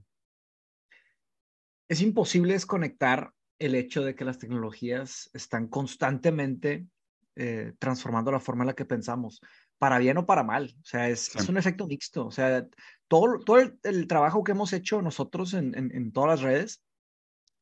[1.88, 6.86] es imposible desconectar el hecho de que las tecnologías están constantemente
[7.34, 9.40] eh, transformando la forma en la que pensamos,
[9.78, 10.74] para bien o para mal.
[10.80, 12.26] O sea, es, un efecto mixto.
[12.26, 12.66] O sea,
[13.08, 16.82] todo, todo el, trabajo que hemos hecho nosotros en, todas las redes,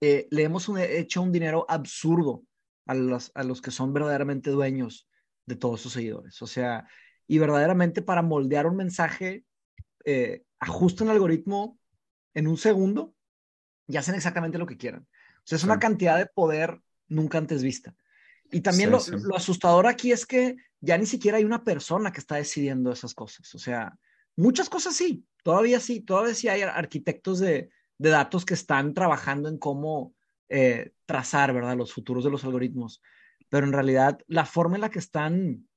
[0.07, 2.43] eh, le hemos hecho un dinero absurdo
[2.85, 5.09] a los, a los que son verdaderamente dueños
[5.47, 6.43] de todos sus seguidores.
[6.43, 6.87] O sea,
[7.27, 9.47] y verdaderamente para moldear un mensaje,
[10.05, 11.79] eh, ajustan el algoritmo
[12.35, 13.15] en un segundo
[13.89, 15.09] y hacen exactamente lo que quieran.
[15.43, 17.97] sea, es una cantidad de poder nunca antes vista.
[18.53, 22.21] Y también lo, lo, asustador aquí es que ya ni siquiera hay una persona que
[22.21, 23.55] está decidiendo esas cosas.
[23.55, 23.99] O sea,
[24.37, 29.49] muchas cosas sí, todavía sí, todavía sí hay arquitectos de, de datos que están trabajando
[29.49, 30.15] en cómo
[30.49, 33.03] eh, trazar, ¿verdad?, los futuros de los algoritmos.
[33.49, 35.69] Pero en realidad, la forma en la que están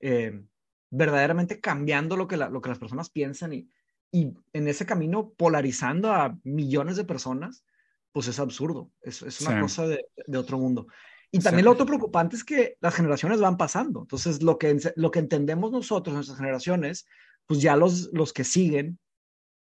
[0.00, 0.42] eh,
[0.90, 3.68] verdaderamente cambiando lo que, lo que las personas piensan y,
[4.10, 7.64] y en ese camino polarizando a millones de personas,
[8.12, 8.90] pues es absurdo.
[9.00, 10.86] Es, es una cosa de, de, otro mundo.
[11.30, 14.02] Y también lo otro preocupante es que las generaciones van pasando.
[14.02, 17.06] Entonces, lo que, lo que entendemos nosotros, nuestras generaciones,
[17.46, 18.98] pues ya los, los que siguen,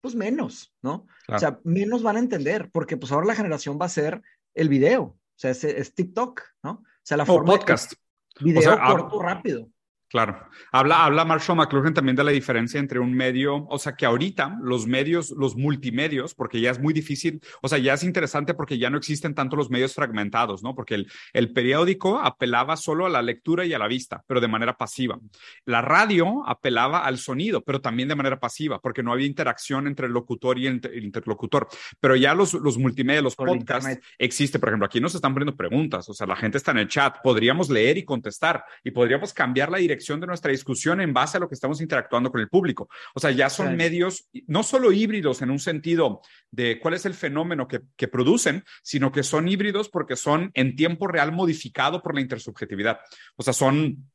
[0.05, 1.07] pues menos, ¿no?
[1.29, 4.21] O sea, menos van a entender, porque pues ahora la generación va a ser
[4.53, 6.73] el video, o sea, es, TikTok, ¿no?
[6.73, 7.95] O sea, la forma podcast.
[8.39, 9.71] video corto, rápido.
[10.15, 10.49] Claro.
[10.71, 14.59] Habla, habla Marshall McLuhan también de la diferencia entre un medio, o sea, que ahorita
[14.63, 18.79] los medios, los multimedios, porque ya es muy difícil, o sea, ya es interesante porque
[18.79, 20.77] ya no existen tanto los medios fragmentados, ¿no?
[20.77, 24.47] Porque el, el periódico apelaba solo a la lectura y a la vista, pero de
[24.47, 25.19] manera pasiva.
[25.65, 30.07] La radio apelaba al sonido, pero también de manera pasiva, porque no había interacción entre
[30.07, 31.67] el locutor y el, interlocutor.
[31.99, 36.09] Pero ya los, los multimedios, los podcasts, existe, por ejemplo, aquí nos están poniendo preguntas,
[36.09, 39.73] o sea, la gente está en el chat, podríamos leer y contestar y podríamos cambiar
[39.73, 42.89] la dirección de nuestra discusión en base a lo que estamos interactuando con el público.
[43.15, 47.15] O sea, ya son medios no solo híbridos en un sentido de cuál es el
[47.15, 52.15] fenómeno que, que producen, sino que son híbridos porque son en tiempo real modificado por
[52.15, 53.01] la intersubjetividad.
[53.37, 54.11] O sea, son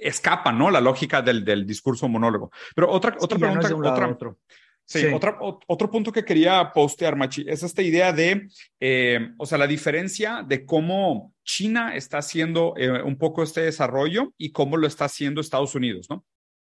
[0.00, 0.70] escapan, ¿no?
[0.70, 2.50] La lógica del, del discurso monólogo.
[2.74, 4.38] Pero otra, otra pregunta, otra, otro.
[4.86, 8.48] Sí, Otra, otro punto que quería postear, Machi, es esta idea de,
[8.80, 14.34] eh, o sea, la diferencia de cómo China está haciendo eh, un poco este desarrollo
[14.36, 16.24] y cómo lo está haciendo Estados Unidos, ¿no?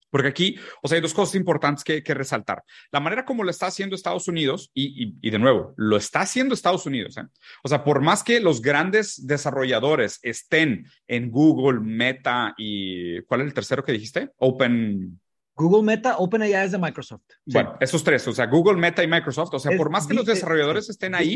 [0.09, 2.63] Porque aquí, o sea, hay dos cosas importantes que, que resaltar.
[2.91, 6.53] La manera como lo está haciendo Estados Unidos, y, y, de nuevo, lo está haciendo
[6.53, 7.17] Estados Unidos.
[7.17, 7.23] ¿eh?
[7.63, 13.47] O sea, por más que los grandes desarrolladores estén en Google, Meta y, ¿cuál es
[13.47, 14.29] el tercero que dijiste?
[14.37, 15.19] Open.
[15.57, 17.23] Google Meta, OpenAI es de Microsoft.
[17.45, 20.25] Bueno, esos tres, o sea, Google, Meta y Microsoft, o sea, por más que los
[20.25, 21.35] desarrolladores estén ahí,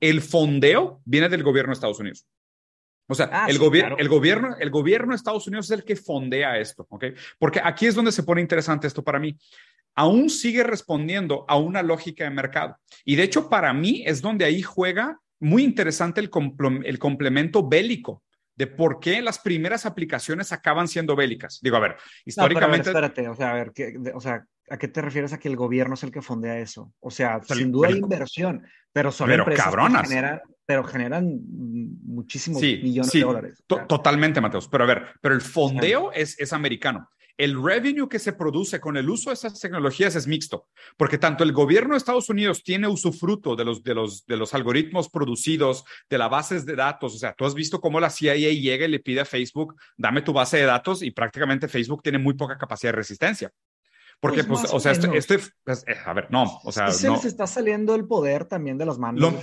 [0.00, 2.26] el fondeo viene del gobierno de Estados Unidos.
[3.08, 5.96] O sea, ah, el, gobierno, el, gobierno, el gobierno de Estados Unidos es el que
[5.96, 7.04] fondea esto, ¿ok?
[7.38, 9.36] Porque aquí es donde se pone interesante esto para mí.
[9.94, 12.78] Aún sigue respondiendo a una lógica de mercado.
[13.04, 16.30] Y de hecho, para mí es donde ahí juega muy interesante el,
[16.84, 18.22] el complemento bélico
[18.54, 21.58] de por qué las primeras aplicaciones acaban siendo bélicas.
[21.62, 22.90] Digo, a ver, históricamente.
[22.90, 23.72] espérate, o sea, a ver,
[24.14, 26.92] o sea, ¿a qué te refieres a que el gobierno es el que fondea eso?
[27.00, 31.40] O sea, sin duda hay inversión, pero son empresas que generan, pero generan
[32.04, 33.64] muchísimos millones de dólares.
[33.66, 34.68] totalmente, Mateos.
[34.68, 38.96] Pero a ver, pero el fondeo es, es americano el revenue que se produce con
[38.96, 42.88] el uso de esas tecnologías es mixto, porque tanto el gobierno de Estados Unidos tiene
[42.88, 47.14] usufruto de los, de los, de los algoritmos producidos, de las bases de datos.
[47.14, 50.22] O sea, tú has visto cómo la CIA llega y le pide a Facebook, dame
[50.22, 53.50] tu base de datos y prácticamente Facebook tiene muy poca capacidad de resistencia.
[54.20, 57.08] Porque, pues, pues o sea, este, este pues, eh, a ver, no, o sea, se
[57.08, 57.14] no.
[57.14, 59.20] les está saliendo el poder también de las manos.
[59.20, 59.34] Lo,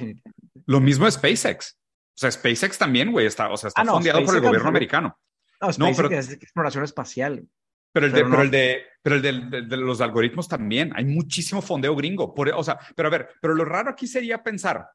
[0.65, 1.77] lo mismo es SpaceX.
[2.15, 5.19] O sea, SpaceX también, güey, está, o sea, está ah, por el gobierno americano.
[5.59, 7.45] No, SpaceX no, pero, es exploración espacial.
[7.91, 11.95] Pero el, de, pero, el de, pero el de, los algoritmos también, hay muchísimo fondeo
[11.95, 12.33] gringo.
[12.33, 14.87] Por, o sea, pero a ver, pero lo raro aquí sería pensar,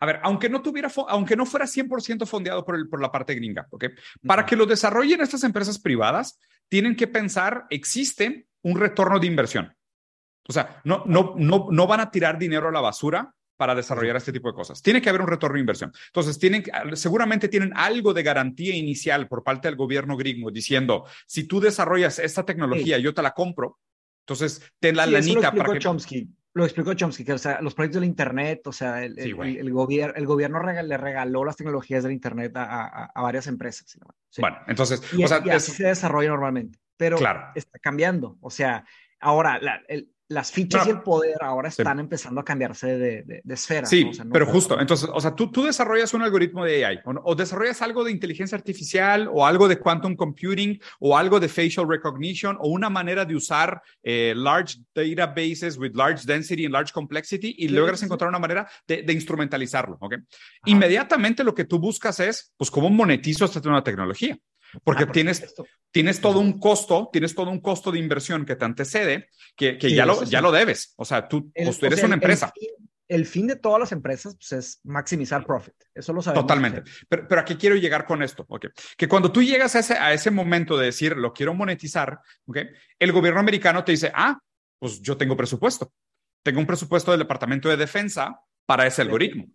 [0.00, 3.34] a ver, aunque no tuviera, aunque no fuera 100% fondeado por, el, por la parte
[3.34, 3.86] gringa, ¿ok?
[4.26, 9.74] Para que lo desarrollen estas empresas privadas, tienen que pensar, existe un retorno de inversión.
[10.48, 14.16] O sea, no, no, no, no van a tirar dinero a la basura para desarrollar
[14.16, 14.80] este tipo de cosas.
[14.80, 15.92] Tiene que haber un retorno de inversión.
[16.06, 16.62] Entonces, tienen,
[16.94, 22.20] seguramente tienen algo de garantía inicial por parte del gobierno gringo diciendo, si tú desarrollas
[22.20, 23.80] esta tecnología, yo te la compro.
[24.20, 25.80] Entonces, ten la lanita para que...
[25.80, 26.28] Chomsky.
[26.54, 29.72] Lo explicó Chomsky, que o sea, los proyectos del Internet, o sea, el, el, el,
[29.72, 33.98] gobierno, el gobierno le regaló las tecnologías del Internet a, a, varias empresas.
[34.38, 35.02] Bueno, entonces...
[35.12, 37.50] Y, o sea, así se desarrolla normalmente, pero claro.
[37.54, 38.38] está cambiando.
[38.40, 38.84] O sea,
[39.20, 43.54] ahora, la, el, las fichas y el poder ahora están empezando a cambiarse de, de,
[43.54, 43.86] esfera.
[43.86, 47.80] Sí, pero justo, entonces, o sea, tú, tú desarrollas un algoritmo de AI o, desarrollas
[47.80, 52.68] algo de inteligencia artificial o algo de quantum computing o algo de facial recognition o
[52.68, 58.02] una manera de usar eh, large databases with large density and large complexity y logras
[58.02, 60.16] encontrar una manera de, de instrumentalizarlo, ¿ok?
[60.66, 64.38] Inmediatamente lo que tú buscas es, pues, ¿cómo monetizo esta nueva tecnología?
[64.84, 65.54] Porque ah, tienes,
[65.90, 69.92] tienes todo un costo, tienes todo un costo de inversión que te antecede, que, que
[69.92, 70.94] ya, lo, ya lo debes.
[70.96, 72.52] O sea, tú, pues, eres una empresa.
[73.06, 75.74] El fin, de todas las empresas pues, es maximizar profit.
[75.94, 76.44] Eso lo sabemos.
[76.44, 76.82] Totalmente.
[77.08, 78.44] Pero, pero aquí quiero llegar con esto.
[78.46, 78.70] Okay.
[78.96, 82.68] Que cuando tú llegas a ese, a ese momento de decir, lo quiero monetizar, okay,
[82.98, 84.38] el gobierno americano te dice, ah,
[84.78, 85.90] pues yo tengo presupuesto.
[86.42, 89.46] Tengo un presupuesto del Departamento de Defensa para ese algoritmo.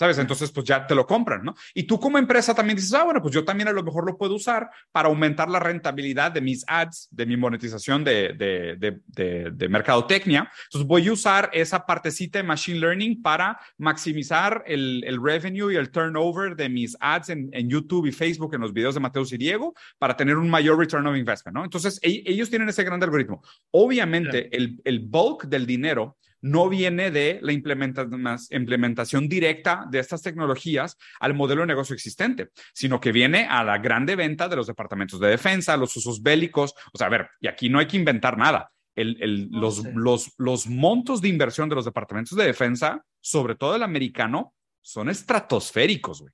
[0.00, 0.16] ¿Sabes?
[0.16, 1.54] Entonces, pues ya te lo compran, ¿no?
[1.74, 4.16] Y tú como empresa también dices, ah, bueno, pues yo también a lo mejor lo
[4.16, 9.50] puedo usar para aumentar la rentabilidad de mis ads, de mi monetización de, de, de,
[9.50, 10.50] de, mercadotecnia.
[10.64, 15.76] Entonces, voy a usar esa partecita de Machine Learning para maximizar el, el revenue y
[15.76, 19.34] el turnover de mis ads en, en, YouTube y Facebook, en los videos de Mateus
[19.34, 21.62] y Diego, para tener un mayor return of investment, ¿no?
[21.62, 23.42] Entonces, ellos tienen ese gran algoritmo.
[23.70, 30.96] Obviamente, el, el bulk del dinero no viene de la implementación directa de estas tecnologías
[31.18, 35.20] al modelo de negocio existente, sino que viene a la grande venta de los departamentos
[35.20, 36.74] de defensa, los usos bélicos.
[36.92, 38.70] O sea, a ver, y aquí no hay que inventar nada.
[38.96, 44.54] los, los, los montos de inversión de los departamentos de defensa, sobre todo el americano,
[44.82, 46.32] son estratosféricos, güey.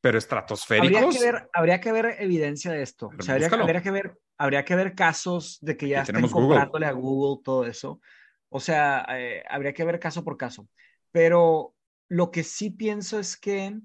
[0.00, 1.02] Pero estratosféricos.
[1.02, 3.10] Habría que ver, habría que ver evidencia de esto.
[3.18, 3.48] O sea, habría,
[3.82, 8.00] que ver, habría que ver casos de que ya estén comprándole a Google todo eso.
[8.48, 10.68] O sea, eh, habría que ver caso por caso.
[11.10, 11.74] Pero
[12.08, 13.78] lo que sí pienso es que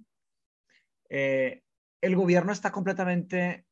[1.09, 1.63] eh,
[2.01, 3.65] el gobierno está completamente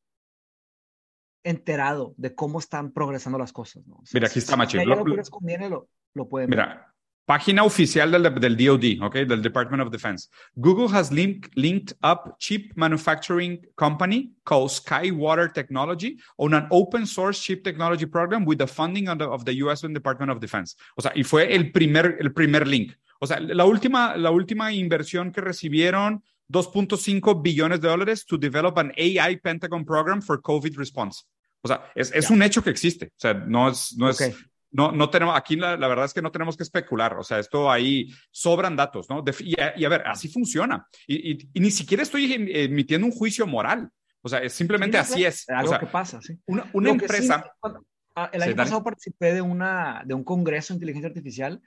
[1.42, 3.82] enterado de cómo están progresando las cosas.
[4.12, 4.86] Mira, aquí está Machín.
[4.86, 6.89] lo, lo, lo pueden Mira,
[7.30, 10.28] página oficial del, del DOD, okay, del Department of Defense.
[10.56, 17.40] Google has link, linked up chip manufacturing company called Skywater Technology on an open source
[17.40, 20.74] chip technology program with the funding of the, of the US Department of Defense.
[20.96, 22.94] O sea, y fue el primer, el primer link.
[23.20, 28.76] O sea, la última, la última inversión que recibieron 2.5 billones de dólares to develop
[28.76, 31.22] an AI Pentagon program for COVID response.
[31.62, 33.06] O sea, es, es un hecho que existe.
[33.06, 34.18] O sea, no es, no es,
[34.72, 37.38] no, no tenemos, aquí la, la, verdad es que no tenemos que especular, o sea,
[37.38, 39.24] esto ahí sobran datos, ¿no?
[39.40, 40.86] y, a, ver, así funciona.
[41.06, 43.90] Y, y, ni siquiera estoy em, emitiendo un juicio moral,
[44.22, 45.48] o sea, es simplemente así es.
[45.48, 46.38] Algo o sea, que pasa, sí.
[46.46, 47.52] Una, una empresa...
[48.16, 51.62] Ah, el año pasado participé de, una, de un congreso de inteligencia artificial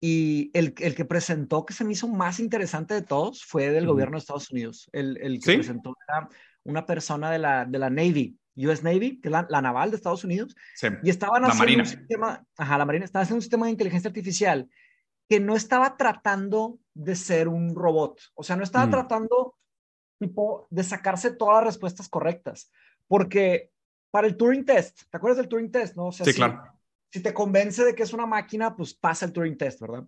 [0.00, 3.86] y el, el, que presentó, que se me hizo más interesante de todos, fue del
[3.86, 4.88] gobierno de Estados Unidos.
[4.92, 6.28] El, el que presentó era
[6.62, 10.24] una persona de la, de la Navy, US Navy, que es la, naval de Estados
[10.24, 10.56] Unidos,
[11.02, 14.68] y estaban haciendo un sistema, ajá, la Marina, estaba haciendo un sistema de inteligencia artificial
[15.28, 18.90] que no estaba tratando de ser un robot, o sea, no estaba mm.
[18.90, 19.54] tratando
[20.18, 22.70] tipo de sacarse todas las respuestas correctas,
[23.06, 23.70] porque
[24.10, 25.96] para el Turing Test, ¿te acuerdas del Turing Test?
[25.96, 26.10] No?
[26.12, 26.62] sí, claro.
[27.12, 30.04] Si te convence de que es una máquina, pues pasa el Turing Test, ¿verdad?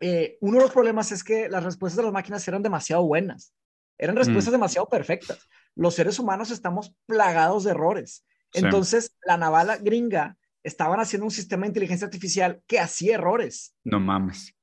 [0.00, 3.54] Eh, uno de los problemas es que las respuestas de las máquinas eran demasiado buenas,
[3.98, 4.56] eran respuestas mm.
[4.56, 8.24] demasiado perfectas los seres humanos estamos plagados de errores.
[8.52, 13.74] Entonces, la navala gringa estaban haciendo un sistema de inteligencia artificial que hacía errores.
[13.84, 14.54] No mames.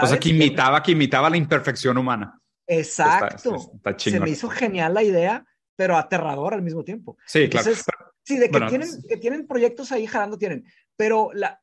[0.00, 2.38] O sea, que imitaba, que imitaba la imperfección humana.
[2.66, 3.56] Exacto.
[3.96, 5.44] Se me hizo genial la idea,
[5.74, 7.16] pero aterrador al mismo tiempo.
[7.26, 7.72] Sí, claro.
[8.22, 10.64] Sí, de que, tienen, que tienen proyectos ahí jalando, tienen.
[10.96, 11.60] Pero, la,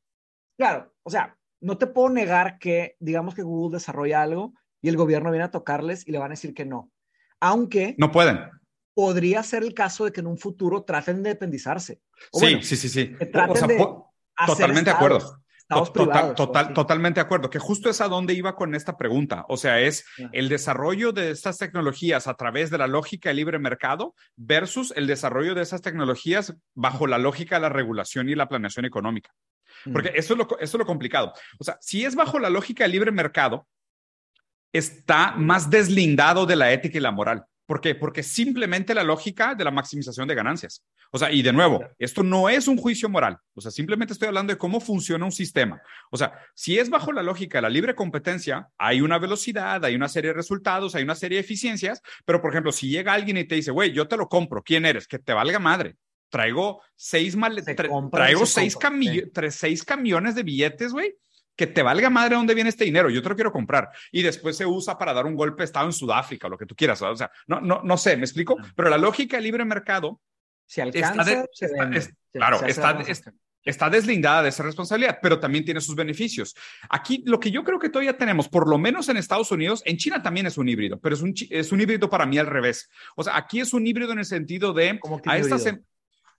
[0.58, 4.98] claro, o sea, no te puedo negar que, digamos que Google desarrolla algo y el
[4.98, 6.92] gobierno viene a tocarles y le van a decir que no.
[7.40, 7.96] Aunque...
[7.98, 8.50] No pueden
[8.98, 12.02] podría ser el caso de que en un futuro traten de independizarse.
[12.34, 13.16] sí, sí, sí, sí,
[14.48, 15.40] totalmente de acuerdo.
[15.94, 19.46] Total, totalmente de acuerdo, que justo es a donde iba con esta pregunta.
[19.50, 23.60] O sea, es el desarrollo de estas tecnologías a través de la lógica del libre
[23.60, 28.50] mercado versus el desarrollo de esas tecnologías bajo la lógica de la regulación y la
[28.50, 29.30] planeación económica.
[29.94, 31.34] Porque eso es, lo, eso es lo complicado.
[31.60, 33.68] O sea, si es bajo la lógica del libre mercado,
[34.74, 37.46] está más deslindado de la ética y la moral.
[37.68, 37.96] ¿Por qué?
[37.96, 40.86] Porque simplemente la lógica de la maximización de ganancias.
[41.12, 43.38] O sea, y de nuevo, esto no es un juicio moral.
[43.56, 45.82] O sea, simplemente estoy hablando de cómo funciona un sistema.
[46.10, 49.96] O sea, si es bajo la lógica de la libre competencia, hay una velocidad, hay
[49.96, 53.36] una serie de resultados, hay una serie de eficiencias, pero por ejemplo, si llega alguien
[53.36, 55.06] y te dice, güey, yo te lo compro, ¿quién eres?
[55.06, 55.98] Que te valga madre.
[56.30, 57.62] Traigo seis, mal
[58.12, 58.78] traigo seis,
[59.50, 61.16] seis camiones de billetes, güey
[61.58, 63.90] que te valga madre dónde viene este dinero, yo te lo quiero comprar.
[64.12, 66.76] Y después se usa para dar un golpe de Estado en Sudáfrica, lo que tú
[66.76, 67.02] quieras.
[67.02, 68.56] O sea, no, no, no sé, ¿me explico?
[68.76, 70.22] Pero la lógica del libre mercado...
[70.70, 71.46] Si alcanza,
[72.34, 73.00] claro, está,
[73.64, 76.54] está deslindada de esa responsabilidad, pero también tiene sus beneficios.
[76.90, 79.96] Aquí lo que yo creo que todavía tenemos, por lo menos en Estados Unidos, en
[79.96, 82.90] China también es un híbrido, pero es un, es un híbrido para mí al revés.
[83.16, 85.00] O sea, aquí es un híbrido en el sentido de...
[85.26, 85.82] a estas, em,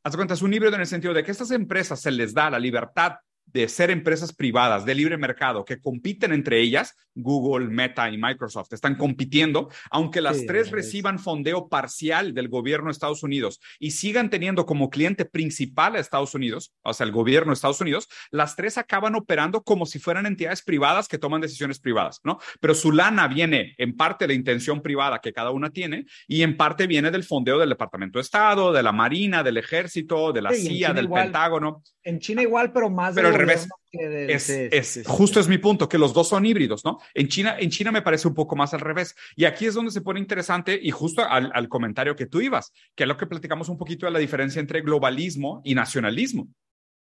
[0.02, 2.34] haz cuenta, es un híbrido en el sentido de que a estas empresas se les
[2.34, 3.14] da la libertad
[3.52, 8.72] de ser empresas privadas de libre mercado que compiten entre ellas, Google, Meta y Microsoft
[8.72, 14.30] están compitiendo, aunque las tres reciban fondeo parcial del gobierno de Estados Unidos y sigan
[14.30, 18.54] teniendo como cliente principal a Estados Unidos, o sea, el gobierno de Estados Unidos, las
[18.54, 22.38] tres acaban operando como si fueran entidades privadas que toman decisiones privadas, ¿no?
[22.60, 26.42] Pero su lana viene en parte de la intención privada que cada una tiene y
[26.42, 30.42] en parte viene del fondeo del Departamento de Estado, de la Marina, del Ejército, de
[30.42, 31.82] la CIA, del Pentágono.
[32.02, 33.68] En China igual, pero más pero revés.
[33.92, 36.98] es, justo es mi punto, que los dos son híbridos, ¿no?
[37.14, 39.14] En China, en China me parece un poco más al revés.
[39.36, 42.72] Y aquí es donde se pone interesante y justo al, al comentario que tú ibas,
[42.94, 46.48] que es lo que platicamos un poquito de la diferencia entre globalismo y nacionalismo.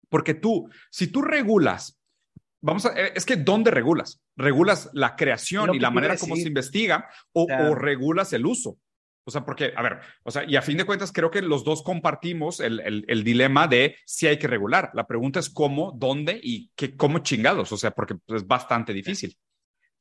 [0.09, 1.97] Porque tú, si tú regulas
[2.61, 4.21] vamos a, eh, es que ¿dónde regulas?
[4.37, 8.77] ¿Regulas la creación y la manera como se investiga o, regulas el uso?
[9.23, 11.63] O sea, porque, a ver, o sea, y a fin de cuentas creo que los
[11.63, 14.89] dos compartimos el, el, dilema de si hay que regular.
[14.93, 19.37] La pregunta es cómo, dónde y qué, cómo chingados, o sea, porque es bastante difícil.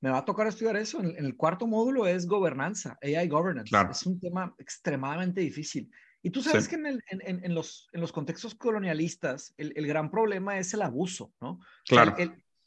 [0.01, 1.01] Me va a tocar estudiar eso.
[1.01, 3.77] En, el cuarto módulo es gobernanza, AI governance.
[3.91, 5.91] Es un tema extremadamente difícil.
[6.23, 9.87] Y tú sabes que en, el, en, en, los, en los contextos colonialistas, el, el,
[9.87, 11.61] gran problema es el abuso, ¿no?
[11.87, 12.15] Claro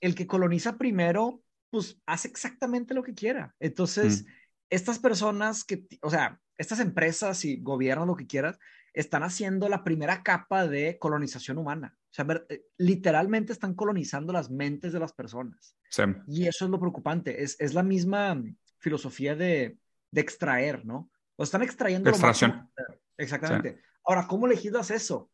[0.03, 3.55] el que coloniza primero, pues hace exactamente lo que quiera.
[3.61, 4.27] Entonces, mm.
[4.73, 8.57] Estas personas que, o sea, estas empresas y gobiernos, lo que quieras,
[8.93, 11.95] están haciendo la primera capa de colonización humana.
[11.97, 15.75] O sea, eh, literalmente están colonizando las mentes de las personas.
[16.27, 17.43] Y eso es lo preocupante.
[17.43, 18.41] Es, es la misma
[18.79, 19.77] filosofía de,
[20.11, 21.09] de, extraer, ¿no?
[21.35, 22.09] O están extrayendo.
[22.09, 22.69] Extracción.
[23.17, 23.79] Exactamente.
[24.05, 25.31] Ahora, ¿cómo legislas eso?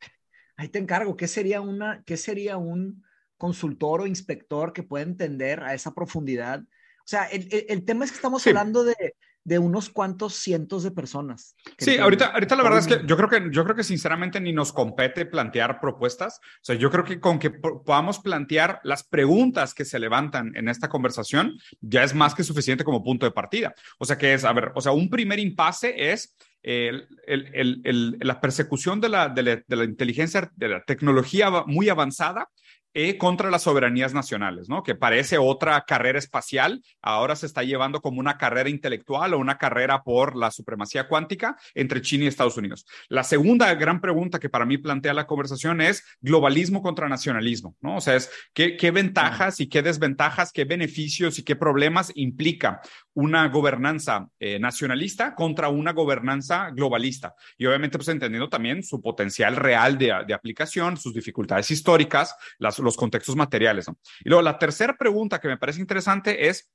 [0.56, 1.16] Ahí te encargo.
[1.16, 3.02] ¿Qué sería, una, qué sería un,
[3.36, 6.64] consultor o inspector que pueda entender a esa profundidad.
[7.06, 10.90] O sea, el, el, tema es que estamos hablando de, de, unos cuantos cientos de
[10.90, 11.54] personas.
[11.78, 14.52] Sí, ahorita, ahorita la verdad es que yo creo que yo creo que sinceramente ni
[14.52, 16.40] nos compete plantear propuestas.
[16.40, 20.68] O sea, yo creo que con que podamos plantear las preguntas que se levantan en
[20.68, 23.72] esta conversación ya es más que suficiente como punto de partida.
[23.98, 26.34] O sea, que es, a ver, o sea, un primer impasse es
[26.64, 31.48] el, el, el, la persecución de la, de la, de la inteligencia, de la tecnología
[31.66, 32.48] muy avanzada
[32.98, 34.82] e contra las soberanías nacionales, ¿no?
[34.82, 39.58] Que parece otra carrera espacial, ahora se está llevando como una carrera intelectual o una
[39.58, 42.86] carrera por la supremacía cuántica entre China y Estados Unidos.
[43.10, 47.96] La segunda gran pregunta que para mí plantea la conversación es globalismo contra nacionalismo, ¿no?
[47.96, 52.80] O sea, es qué, qué ventajas y qué desventajas, qué beneficios y qué problemas implica
[53.12, 57.34] una gobernanza eh, nacionalista contra una gobernanza globalista.
[57.58, 62.78] Y obviamente, pues entendiendo también su potencial real de, de aplicación, sus dificultades históricas, las,
[62.86, 63.86] los contextos materiales.
[64.24, 66.70] Y luego la tercera pregunta que me parece interesante es,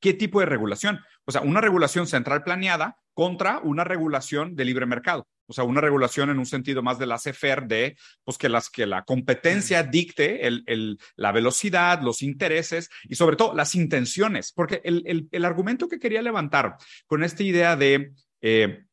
[0.00, 1.00] ¿qué tipo de regulación?
[1.24, 5.26] O sea, una regulación central planeada contra una regulación de libre mercado.
[5.48, 8.68] O sea, una regulación en un sentido más de la CFR de pues que, las,
[8.68, 14.52] que la competencia dicte el, el, la velocidad, los intereses y sobre todo las intenciones.
[14.52, 16.76] Porque el, el argumento que quería levantar
[17.06, 18.84] con esta idea de eh,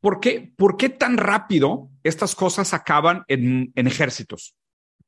[0.00, 4.54] ¿por, qué, ¿por qué tan rápido estas cosas acaban en, en ejércitos?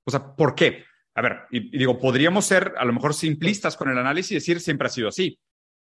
[0.09, 0.85] O sea, ¿por qué?
[1.15, 4.59] A ver, y, digo, podríamos ser a lo mejor simplistas con el análisis y decir
[4.59, 5.39] siempre ha sido así.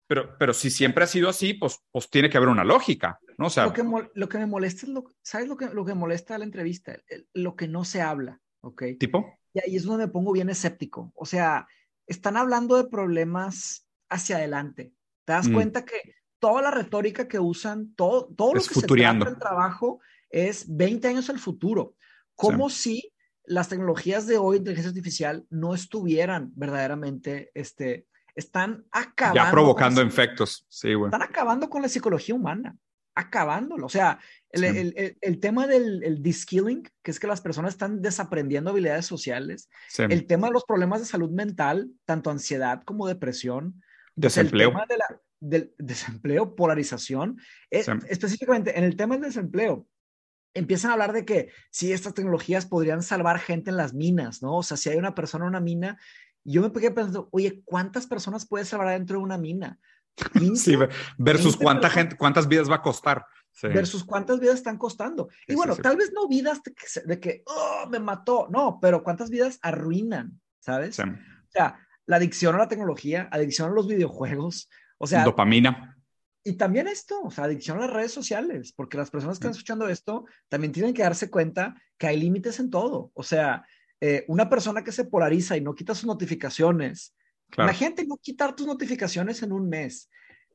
[0.07, 3.45] Pero, pero si siempre ha sido así, pues, pues tiene que haber una lógica, ¿no?
[3.45, 5.93] O sea, lo que, lo que me molesta es lo, ¿sabes lo que, lo que
[5.93, 6.97] molesta a la entrevista?
[7.34, 8.84] Lo que no se habla, ¿ok?
[8.99, 9.39] ¿Tipo?
[9.53, 11.13] Y ahí es donde me pongo bien escéptico.
[11.15, 11.65] O sea,
[12.07, 14.93] están hablando de problemas hacia adelante.
[15.24, 15.53] ¿Te das mm.
[15.53, 20.01] cuenta que toda la retórica que usan, todo, todo lo que se trata del trabajo
[20.30, 21.95] es 20 años al futuro?
[22.36, 23.13] Como si
[23.49, 29.43] las tecnologías de hoy, inteligencia artificial, no estuvieran verdaderamente, este, están acabando.
[29.43, 31.07] Ya provocando efectos, sí, güey.
[31.07, 32.77] Están acabando con la psicología humana,
[33.15, 33.87] acabándolo.
[33.87, 34.19] O sea,
[34.51, 39.07] el, el, el, tema del el de-skilling, que es que las personas están desaprendiendo habilidades
[39.07, 43.81] sociales, el tema de los problemas de salud mental, tanto ansiedad como depresión,
[44.15, 44.69] desempleo.
[44.69, 47.39] El tema de la, del desempleo, polarización,
[47.71, 49.87] eh, específicamente en el tema del desempleo,
[50.53, 54.57] empiezan a hablar de que si estas tecnologías podrían salvar gente en las minas, ¿no?
[54.57, 55.99] O sea, si hay una persona en una mina,
[56.43, 59.79] yo me pegué pensando, oye, ¿cuántas personas puedes salvar dentro de una mina?
[60.55, 60.77] sí,
[61.17, 63.25] versus cuánta gente, cuántas vidas va a costar.
[63.61, 65.29] Versus cuántas vidas están costando.
[65.47, 66.61] Y bueno, tal vez no vidas
[67.05, 70.97] de que, oh, me mató, no, pero cuántas vidas arruinan, ¿sabes?
[70.99, 71.03] O
[71.49, 75.23] sea, la adicción a la tecnología, adicción a los videojuegos, o sea...
[75.23, 75.98] Dopamina.
[76.43, 79.51] Y también esto, o sea, adicción a las redes sociales, porque las personas que están
[79.51, 83.11] escuchando esto también tienen que darse cuenta que hay límites en todo.
[83.13, 83.65] O sea,
[83.99, 87.13] eh, una persona que se polariza y no quita sus notificaciones,
[87.57, 90.09] la gente no quitar tus notificaciones en un mes.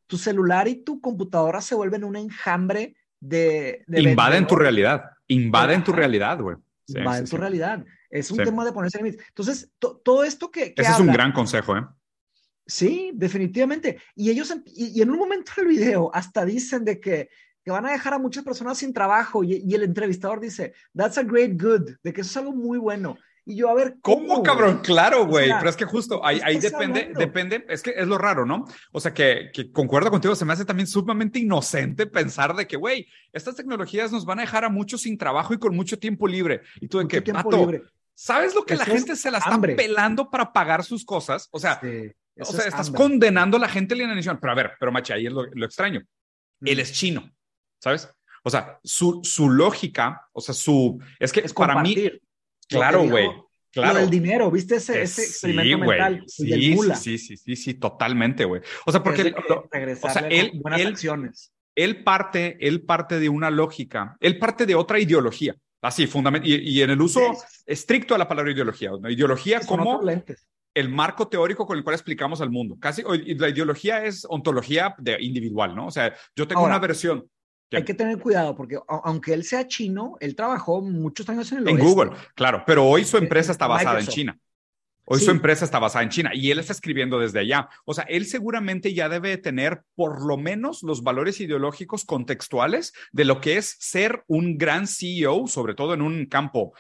[0.07, 3.85] Tu celular y tu computadora se vuelven un enjambre de...
[3.89, 6.57] Invaden tu realidad, invaden tu realidad, güey.
[6.87, 7.85] invaden tu realidad.
[8.09, 9.27] Es un tema de ponerse límites.
[9.29, 10.73] Entonces, todo esto que...
[10.77, 11.83] Ese es un gran consejo, ¿eh?
[12.67, 13.99] Sí, definitivamente.
[14.15, 17.29] Y ellos, y, en un momento del video, hasta dicen de que,
[17.63, 21.23] que van a dejar a muchas personas sin trabajo y, el entrevistador dice, that's a
[21.23, 23.19] great good, de que eso es algo muy bueno.
[23.47, 24.43] Y yo, a ver, ¿cómo?
[24.43, 24.81] cabrón?
[24.83, 28.47] Claro, güey, pero es que justo ahí, ahí depende, depende, es que es lo raro,
[28.47, 28.65] ¿no?
[28.91, 32.79] O sea, que, que concuerdo contigo, se me hace también sumamente inocente pensar de que,
[32.79, 36.27] güey, estas tecnologías nos van a dejar a muchos sin trabajo y con mucho tiempo
[36.27, 36.63] libre.
[36.81, 37.21] Y tú, ¿en qué?
[37.21, 37.83] Tiempo libre
[38.15, 39.75] ¿Sabes lo que la Eso gente se la está hambre.
[39.75, 41.49] pelando para pagar sus cosas?
[41.51, 44.39] O sea, Sí, o eso sea, es estás condenando a la gente a la inanición.
[44.41, 46.01] Pero a ver, pero machi, ahí es lo, lo extraño.
[46.61, 46.69] Mm.
[46.69, 47.31] Él es chino,
[47.83, 48.09] ¿sabes?
[48.43, 51.01] O sea, su, su lógica, o sea, su...
[51.19, 52.23] Es que Es para mí, compartir.
[52.69, 53.29] Claro, güey,
[53.71, 53.99] claro.
[53.99, 56.25] Del dinero, ¿viste ese, Eh, ese sí, experimento mental?
[56.27, 56.97] Sí, el del mula.
[56.97, 58.63] sí, sí, sí, sí, totalmente, güey.
[58.87, 61.53] O sea, porque él- o sea, él- buenas él- acciones.
[61.75, 66.55] él parte, él parte de una lógica, él parte de otra ideología, así, fundamental, y,
[66.57, 67.21] y en el uso
[67.67, 70.01] estricto de la palabra ideología, una ideología Son como.
[70.75, 72.77] El marco teórico con el cual explicamos al mundo.
[72.79, 73.03] Casi,
[73.37, 75.87] la ideología es ontología de individual, ¿no?
[75.87, 77.29] O sea, yo tengo Ahora, una versión.
[77.73, 81.69] Hay que tener cuidado porque aunque él sea chino, él trabajó muchos años en el
[81.69, 81.89] en oeste.
[81.89, 84.07] Google, claro, pero hoy su empresa está basada en.
[84.07, 84.39] China.
[85.07, 85.27] Hoy Sí.
[85.27, 87.69] su empresa está basada en China y él está escribiendo desde allá.
[87.85, 92.95] O sea, él seguramente ya debe de tener por lo menos los valores ideológicos contextuales
[93.13, 96.73] de lo que es ser un gran CEO, sobre todo en un campo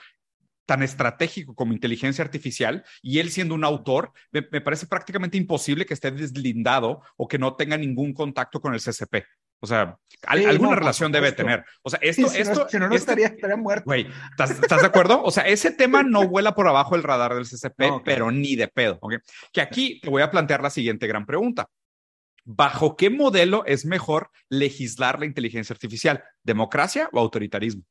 [0.66, 5.86] tan estratégico como inteligencia artificial, y él siendo un autor, me, me parece prácticamente imposible
[5.86, 9.24] que esté deslindado o que no tenga ningún contacto con el CCP.
[9.60, 11.64] O sea, al- Sí, alguna no, relación debe tener.
[11.82, 13.84] O sea, esto, si, no, esto, si no, no este- estaría, estaría muerto.
[13.86, 15.22] Güey, ¿estás, estás de acuerdo?
[15.22, 18.56] O sea, ese tema no vuela por abajo el radar del CCP, No, pero ni
[18.56, 19.00] de pedo.
[19.52, 21.68] Que aquí te voy a plantear la siguiente gran pregunta.
[22.44, 26.22] ¿Bajo qué modelo es mejor legislar la inteligencia artificial?
[26.42, 27.84] ¿Democracia o autoritarismo?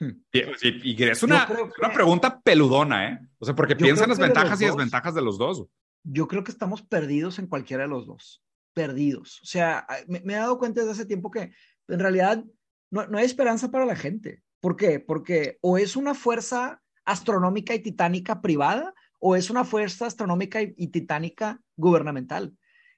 [0.00, 0.22] Hmm.
[0.32, 3.20] Y, y- es una, que- una pregunta peludona, ¿eh?
[3.38, 5.66] O sea, porque piensa en las que de ventajas y desventajas de los dos.
[6.02, 8.42] Yo creo que estamos perdidos en cualquiera de los dos.
[8.72, 9.40] Perdidos.
[9.42, 11.52] O sea, me, me he dado cuenta desde hace tiempo que
[11.88, 12.42] en realidad
[12.90, 14.42] no, no hay esperanza para la gente.
[14.60, 15.00] ¿Por qué?
[15.00, 20.74] Porque o es una fuerza astronómica y titánica privada o es una fuerza astronómica y,
[20.76, 22.56] y titánica gubernamental.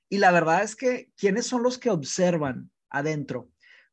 [0.08, 3.50] Y la verdad es que, ¿quiénes son los que observan adentro?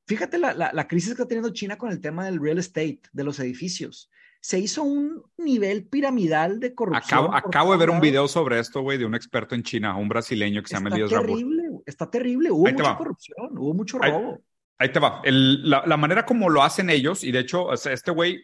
[0.09, 2.99] Fíjate la, la, la crisis que está teniendo China con el tema del real estate,
[3.13, 4.09] de los edificios.
[4.41, 7.25] Se hizo un nivel piramidal de corrupción.
[7.25, 10.09] Acabo, acabo de ver un video sobre esto, güey, de un experto en China, un
[10.09, 11.27] brasileño que se llama Está Elías Rabur.
[11.27, 12.49] terrible, güey, está terrible.
[12.51, 12.97] Hubo Ahí mucha va.
[12.97, 14.41] corrupción, hubo mucho Ahí- robo.
[14.81, 15.21] Ahí te va.
[15.25, 18.41] El- la, la manera como lo hacen ellos, y de hecho, este güey,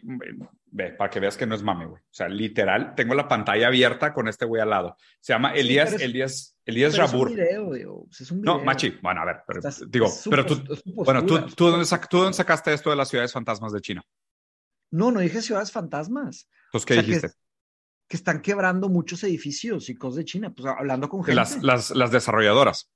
[0.76, 2.02] ve, para que veas que no es mame, güey.
[2.02, 4.96] O sea, literal, tengo la pantalla abierta con este güey al lado.
[5.20, 7.30] Se llama Elías, Elías, Elías Pero es un Rabur.
[7.30, 8.62] video, digo, es un No.
[8.62, 10.62] Machi, bueno, a ver, pero, Estás- digo, pero tú,
[10.94, 11.86] bueno, tú, tú, su dónde.
[12.08, 14.02] ¿tú dónde sacaste esto de las ciudades fantasmas de China?
[14.90, 16.48] No, no dije ciudades fantasmas.
[16.66, 17.30] Entonces, ¿qué O sea, que- dijiste?
[18.08, 20.52] Que están quebrando muchos edificios y cosas de China.
[20.54, 21.34] Pues hablando con gente.
[21.34, 22.88] Las, las, las desarrolladoras.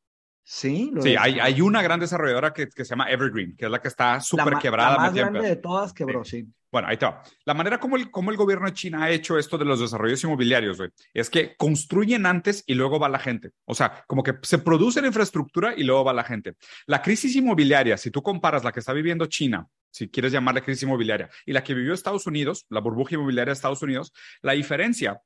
[0.53, 3.71] Sí, lo Sí, hay, hay una gran desarrolladora que, que se llama Evergreen, que es
[3.71, 4.95] la que está súper quebrada.
[4.95, 6.45] La más grande de todas quebró, sí.
[6.73, 7.23] Bueno, ahí te va.
[7.45, 10.25] La manera como el, como el gobierno de China ha hecho esto de los desarrollos
[10.25, 13.53] inmobiliarios, güey, es que construyen antes y luego va la gente.
[13.65, 16.57] O sea, como que se produce la infraestructura y luego va la gente.
[16.87, 20.83] La crisis inmobiliaria, si tú comparas la que está viviendo China, si quieres llamarla crisis
[20.83, 25.21] inmobiliaria, y la que vivió Estados Unidos, la burbuja inmobiliaria de Estados Unidos, la diferencia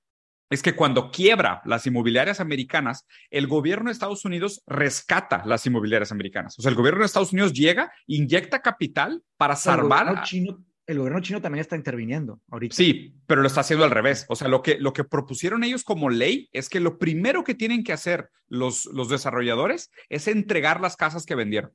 [0.50, 6.12] es que cuando quiebra las inmobiliarias americanas, el gobierno de Estados Unidos rescata las inmobiliarias
[6.12, 6.58] americanas.
[6.58, 10.06] O sea, el gobierno de Estados Unidos llega, inyecta capital para El salvar.
[10.06, 12.76] gobierno, chino, el gobierno chino también está interviniendo ahorita.
[12.76, 14.26] Sí, pero lo está haciendo al revés.
[14.28, 17.54] O sea, lo que, lo que propusieron ellos como ley es que lo primero que
[17.54, 21.72] tienen que hacer los, los desarrolladores es entregar las casas que vendieron.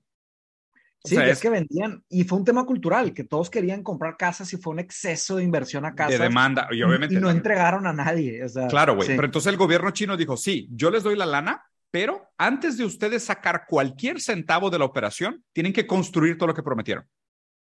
[1.01, 3.83] O Sí, sea, es, es que vendían, y fue un tema cultural, que todos querían
[3.83, 6.17] comprar casas y fue un exceso de inversión a casas.
[6.17, 6.67] de demanda.
[6.71, 7.15] Y y- obviamente.
[7.15, 8.43] y no entregaron a nadie.
[8.43, 9.07] o sea, Claro, güey.
[9.07, 9.13] sí.
[9.15, 12.83] Pero entonces el gobierno chino dijo, sí, yo les doy la lana, pero antes de
[12.85, 17.05] ustedes sacar cualquier centavo de la operación, tienen que construir todo lo que prometieron.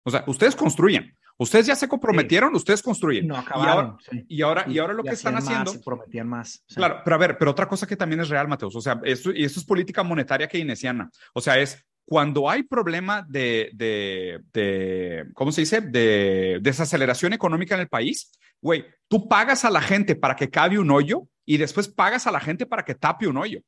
[0.05, 1.17] O sea, ustedes construyen.
[1.39, 3.27] Ustedes ya se comprometieron, ustedes construyen.
[3.27, 3.85] no y acabaron.
[3.87, 4.25] ahora, sí.
[4.29, 5.73] y ahora, y Y- ahora lo y que están más, haciendo.
[5.75, 6.63] y prometían más.
[6.69, 6.75] sí.
[6.77, 9.33] Claro, pero a ver, pero otra cosa que también es real, Mateus, o sea, esto,
[9.33, 15.27] y esto es política monetaria keynesiana, o sea, es cuando hay problema de, de, de
[15.35, 15.81] ¿cómo se dice?
[15.81, 20.79] De desaceleración económica en el país, güey, tú pagas a la gente para que cabe
[20.79, 23.61] un hoyo y después pagas a la gente para que tape un hoyo.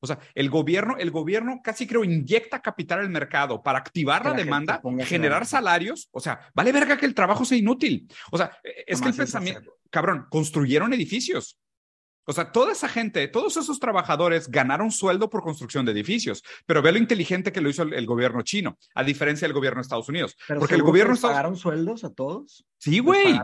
[0.00, 4.28] O sea, el gobierno, el gobierno casi creo inyecta capital al mercado para activar Que
[4.28, 6.10] la, la demanda, generar salarios.
[6.12, 8.06] O sea, vale verga que el trabajo sea inútil.
[8.30, 11.58] O sea, es que el pensamiento, cabrón, construyeron edificios.
[12.26, 16.80] O sea, toda esa gente, todos esos trabajadores ganaron sueldo por construcción de edificios, pero
[16.82, 19.82] ve lo inteligente que lo hizo el, el gobierno chino, a diferencia del gobierno de
[19.82, 20.36] Estados Unidos.
[20.48, 22.64] Pero Porque el gobierno les Estados pagaron sueldos a todos.
[22.78, 23.40] Sí, ¿Les güey.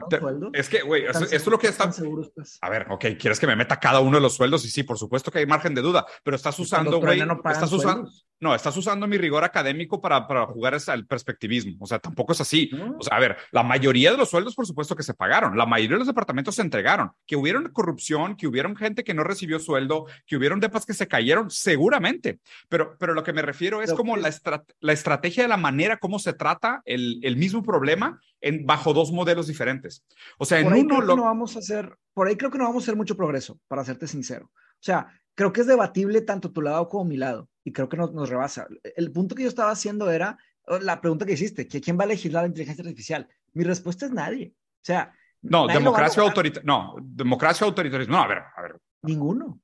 [0.53, 1.85] Es que, güey, eso- ¿Están esto es lo que está.
[1.85, 2.59] están seguros, pues?
[2.61, 4.64] A ver, ok, ¿quieres que me meta cada uno de los sueldos?
[4.64, 7.78] Y sí, por supuesto que hay margen de duda, pero estás usando, güey, estás usando,
[8.07, 8.26] sueldos.
[8.41, 11.76] No, estás usando mi rigor académico para, para jugar el perspectivismo.
[11.78, 12.70] O sea, tampoco es así.
[12.99, 15.66] O sea, a ver, la mayoría de los sueldos, por supuesto que se pagaron, la
[15.66, 19.59] mayoría de los departamentos se entregaron, que hubieron corrupción, que hubieron gente que no recibió
[19.59, 22.41] sueldo, que hubieron depas que se cayeron, seguramente.
[22.70, 24.34] Pero, pero lo que me refiero es como la,
[24.80, 29.12] la estrategia de la manera como se trata el, el mismo problema en, bajo dos
[29.12, 30.03] modelos diferentes.
[30.38, 31.14] O sea, en uno lo...
[31.14, 33.84] no vamos a hacer, por ahí creo que no vamos a hacer mucho progreso, para
[33.84, 34.51] serte sincero.
[34.55, 37.97] O sea, creo que es debatible tanto tu lado como mi lado y creo que
[37.97, 38.67] nos, nos rebasa.
[38.97, 40.39] El punto que yo estaba haciendo era
[40.81, 43.29] la pregunta que hiciste, ¿quién va a legislar la inteligencia artificial?
[43.53, 44.55] Mi respuesta es nadie.
[44.55, 48.17] O sea, no, democracia autoritaria, no, democracia autoritarismo.
[48.17, 48.81] No, a ver, a ver.
[49.03, 49.61] Ninguno.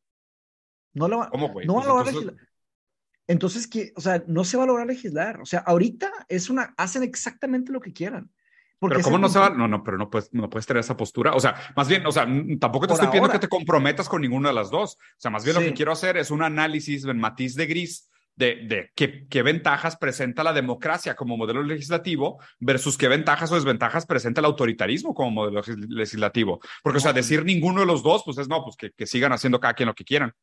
[0.95, 2.37] No lo va, ¿Cómo, No va a pues lograr legislar.
[3.29, 3.93] Entonces, ¿qué?
[3.97, 5.41] o sea, no se va a lograr legislar.
[5.41, 8.31] O sea, ahorita es una, hacen exactamente lo que quieran.
[8.81, 11.35] Pero cómo no se va, no, no, pero no puedes, no puedes tener esa postura.
[11.35, 12.27] O sea, más bien, o sea,
[12.61, 14.95] tampoco te estoy pidiendo que te comprometas con ninguna de las dos.
[14.95, 18.11] O sea, más bien lo que quiero hacer es un análisis en matiz de gris
[18.37, 23.55] de, de qué, qué, ventajas presenta la democracia como modelo legislativo versus qué ventajas o
[23.55, 26.61] desventajas presenta el autoritarismo como modelo legislativo.
[26.83, 29.33] Porque, o sea, decir ninguno de los dos, pues es no, pues que, que sigan
[29.33, 30.35] haciendo cada quien lo que quieran.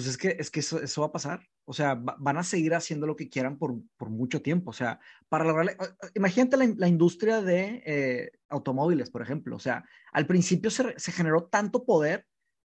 [0.00, 1.46] Pues es que, es que eso, va a pasar.
[1.66, 4.70] O sea, van a seguir haciendo lo que quieran por, mucho tiempo.
[4.70, 4.98] O sea,
[5.28, 5.76] para lograr...
[6.14, 9.56] Imagínate la, industria de eh, automóviles, por ejemplo.
[9.56, 9.84] O sea,
[10.14, 12.26] al principio se, generó tanto poder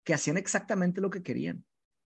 [0.05, 1.65] que hacían exactamente lo que querían.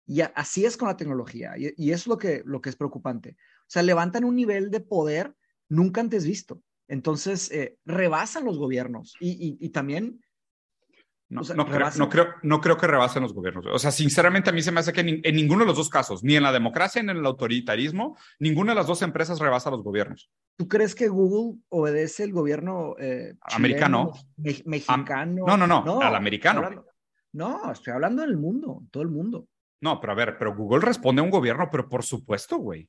[0.05, 1.53] Y así es con la tecnología.
[1.57, 3.37] Y, eso es lo que, lo que es preocupante.
[3.61, 5.33] O sea, levantan un nivel de poder
[5.69, 6.61] nunca antes visto.
[6.89, 10.24] Entonces, eh, rebasan los gobiernos y también
[11.35, 13.66] no, no, creo, no, creo, no, creo, que rebasen los gobiernos.
[13.66, 15.89] O sea, sinceramente a mí se me hace que en, en, ninguno de los dos
[15.89, 19.68] casos, ni en la democracia ni en el autoritarismo, ninguna de las dos empresas rebasa
[19.68, 20.30] a los gobiernos.
[20.57, 24.12] ¿Tú crees que Google obedece el gobierno eh, americano?
[24.37, 25.45] Me, mexicano.
[25.45, 26.61] no, no, no, no, al americano.
[26.61, 26.93] Estoy hablando,
[27.32, 29.49] no, estoy hablando del mundo, todo el mundo.
[29.80, 32.89] No, pero a ver, pero Google responde a un gobierno, pero por supuesto, güey.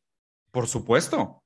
[0.51, 1.41] Por supuesto.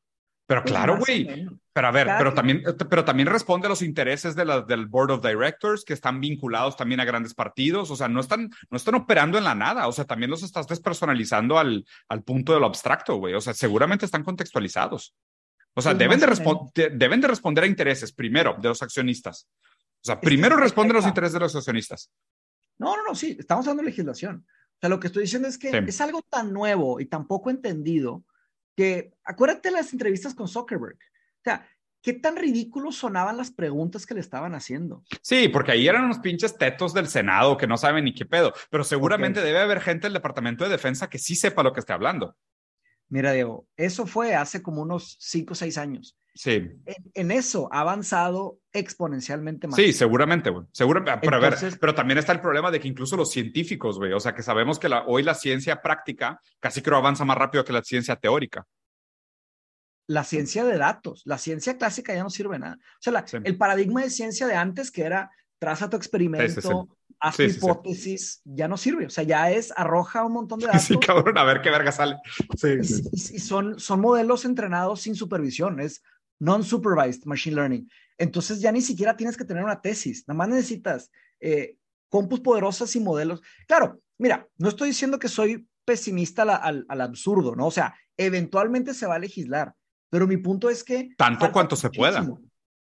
[0.50, 1.48] Pero pues claro, güey.
[1.72, 5.12] Pero a ver, pero también, pero también responde a los intereses de la, del Board
[5.12, 7.92] of Directors que están vinculados también a grandes partidos.
[7.92, 9.88] O sea, no están, no están operando en la nada.
[9.88, 13.36] O sea, también los estás despersonalizando al, al punto de lo abstracto, güey.
[13.36, 15.14] O sea, seguramente están contextualizados.
[15.76, 19.48] O sea, pues deben de, deben de responder a intereses primero de los accionistas.
[20.02, 22.10] O sea, primero responden a los intereses de los accionistas.
[22.80, 24.48] No, no, no, sí, estamos hablando de legislación.
[24.48, 25.78] O sea, lo que estoy diciendo es que sí.
[25.86, 28.24] es algo tan nuevo y tan poco entendido
[28.80, 30.96] que acuérdate las entrevistas con Zuckerberg.
[30.96, 31.68] O sea,
[32.02, 35.04] ¿qué tan ridículos sonaban las preguntas que le estaban haciendo?
[35.22, 38.54] Sí, porque ahí eran unos pinches tetos del Senado que no saben ni qué pedo,
[38.70, 39.52] pero seguramente okay.
[39.52, 42.38] debe haber gente del Departamento de Defensa que sí sepa lo que esté hablando.
[43.10, 46.16] Mira, Diego, eso fue hace como unos cinco o seis años.
[46.36, 46.72] Sí.
[46.86, 49.76] En, en, eso ha avanzado exponencialmente más.
[49.76, 50.66] Sí, seguramente, güey.
[50.72, 51.20] Seguramente.
[51.22, 54.14] Pero Entonces, a ver, pero también está el problema de que incluso los científicos, güey,
[54.14, 57.66] o sea, que sabemos que la, hoy la ciencia práctica casi creo avanza más rápido
[57.66, 58.66] que la ciencia teórica.
[60.08, 62.78] La ciencia de datos, la ciencia clásica ya no sirve nada.
[62.80, 63.38] O sea, la, sí.
[63.44, 66.74] el paradigma de ciencia de antes que era traza tu experimento, sí, sí,
[67.20, 69.06] haz tu hipótesis, ya no sirve.
[69.06, 70.84] O sea, ya es arroja un montón de datos.
[70.84, 72.18] Sí, cabrón, a ver qué verga sale.
[72.64, 75.80] Y, y, son, son modelos entrenados sin supervisión.
[75.80, 76.02] Es
[76.40, 77.90] non-supervised machine learning.
[78.18, 81.10] Entonces ya ni siquiera tienes que tener una tesis, nada más necesitas
[81.40, 81.76] eh,
[82.10, 83.42] compus poderosas y modelos.
[83.68, 87.68] Claro, mira, no estoy diciendo que soy pesimista al, al, al, absurdo, ¿no?
[87.68, 89.74] O sea, eventualmente se va a legislar,
[90.10, 91.10] pero mi punto es que...
[91.18, 92.26] Tanto cuanto se pueda.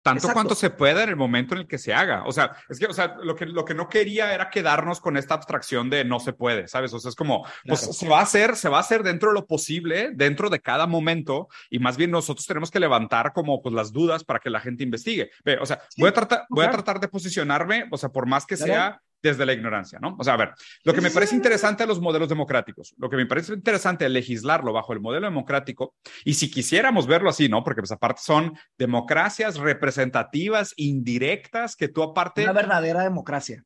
[0.04, 0.34] Tanto Exacto.
[0.34, 2.26] cuanto se pueda en el momento en el que se haga.
[2.26, 5.16] O sea, es que, o sea, lo que, lo que no quería era quedarnos con
[5.16, 6.94] esta abstracción de no se puede, ¿sabes?
[6.94, 7.94] O sea, es como, pues claro.
[7.94, 10.88] se va a hacer, se va a hacer dentro de lo posible, dentro de cada
[10.88, 14.60] momento, y más bien nosotros tenemos que levantar como, pues, las dudas para que la
[14.60, 15.32] gente investigue.
[15.46, 16.72] Ve, o sea, sí, voy a tratar, voy claro.
[16.72, 18.74] a tratar de posicionarme, o sea, por más que claro.
[18.74, 20.16] sea desde la ignorancia, ¿no?
[20.20, 20.52] O sea, a ver,
[20.84, 24.12] lo que me parece interesante a los modelos democráticos, lo que me parece interesante es
[24.12, 25.96] legislarlo bajo el modelo democrático,
[26.26, 27.64] y si quisiéramos verlo así, ¿no?
[27.64, 32.44] Porque pues aparte son democracias representativas, indirectas, que tú aparte...
[32.44, 33.64] Una verdadera democracia.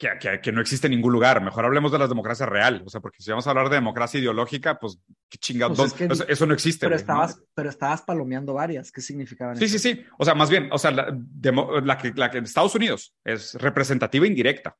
[0.00, 1.42] Que, que, que, no existe en ningún lugar.
[1.42, 2.80] Mejor hablemos de las democracias reales.
[2.86, 4.98] O sea, porque si vamos a hablar de democracia ideológica, pues
[5.28, 5.76] qué chingados.
[5.76, 6.86] Pues es que, eso, eso, no existe.
[6.86, 7.44] Pero, wey, estabas, ¿no?
[7.54, 8.90] pero estabas palomeando varias.
[8.90, 9.78] ¿Qué significaban Sí, eso?
[9.78, 10.06] sí, sí.
[10.18, 14.26] O sea, más bien, o sea, la, que, la que en Estados Unidos es representativa
[14.26, 14.74] indirecta.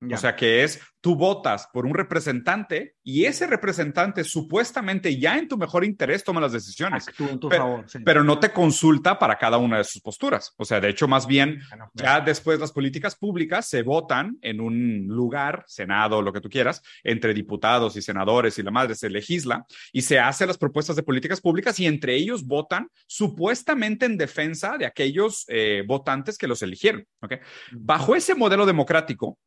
[0.00, 0.16] Ya.
[0.16, 5.48] O sea que es, tú votas por un representante y ese representante supuestamente ya en
[5.48, 7.06] tu mejor interés toma las decisiones.
[7.18, 7.98] en tu pero, favor, sí.
[8.04, 10.54] pero, no te consulta para cada una de sus posturas.
[10.56, 14.60] O sea, de hecho, más bien, bueno, ya después las políticas públicas se votan en
[14.60, 19.10] un lugar, Senado, lo que tú quieras, entre diputados y senadores y la madre se
[19.10, 24.16] legisla y se hace las propuestas de políticas públicas y entre ellos votan supuestamente en
[24.16, 27.06] defensa de aquellos eh, votantes que los eligieron.
[27.20, 27.38] ¿okay?
[27.72, 29.38] Bajo ese modelo democrático,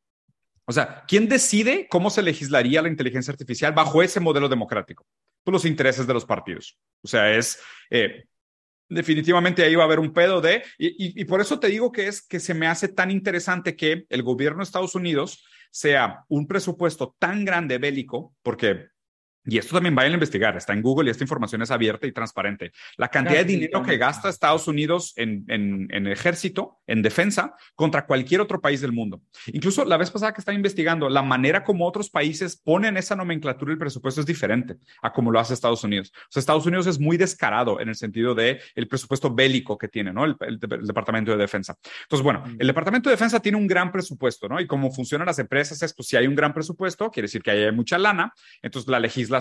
[0.65, 5.05] O sea, ¿quién decide cómo se legislaría la inteligencia artificial bajo ese modelo democrático?
[5.43, 6.77] Por los intereses de los partidos.
[7.01, 7.59] O sea, es
[7.89, 8.23] eh,
[8.93, 12.21] definitivamente ahí va a haber un pedo de, y, por eso te digo que es
[12.21, 17.15] que se me hace tan interesante que el gobierno de Estados Unidos sea un presupuesto
[17.19, 18.87] tan grande bélico, porque
[19.45, 22.13] y esto también vayan a investigar, está en Google y esta información es abierta y
[22.13, 22.71] transparente.
[22.95, 28.05] La cantidad de dinero que gasta Estados Unidos en, en, en, ejército, en defensa, contra
[28.05, 29.21] cualquier otro país del mundo.
[29.47, 33.71] Incluso la vez pasada que estaba investigando, la manera como otros países ponen esa nomenclatura
[33.71, 36.13] y el presupuesto es diferente a como lo hace Estados Unidos.
[36.15, 39.89] O sea, Estados Unidos es muy descarado en el sentido de el presupuesto bélico que
[39.89, 40.23] tiene, ¿no?
[40.23, 41.75] El, el, el Departamento de Defensa.
[42.03, 44.61] Entonces, bueno, el Departamento de Defensa tiene un gran presupuesto, ¿no?
[44.61, 47.51] Y como funcionan las empresas es, pues si hay un gran presupuesto, quiere decir que
[47.51, 49.32] hay mucha lana, entonces la legislación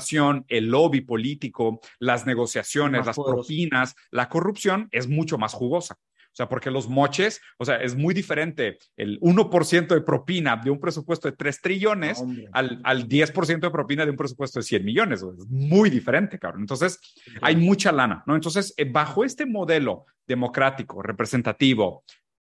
[0.49, 5.99] el lobby político, las negociaciones, las propinas, la corrupción es mucho más jugosa.
[6.33, 10.71] O sea, porque los moches, o sea, es muy diferente el 1% de propina de
[10.71, 14.83] un presupuesto de 3 trillones al, al 10% de propina de un presupuesto de 100
[14.83, 15.23] millones.
[15.23, 16.63] Es muy diferente, cabrón.
[16.63, 16.99] Entonces,
[17.43, 18.35] hay mucha lana, ¿no?
[18.35, 22.03] Entonces, eh, bajo este modelo democrático, representativo,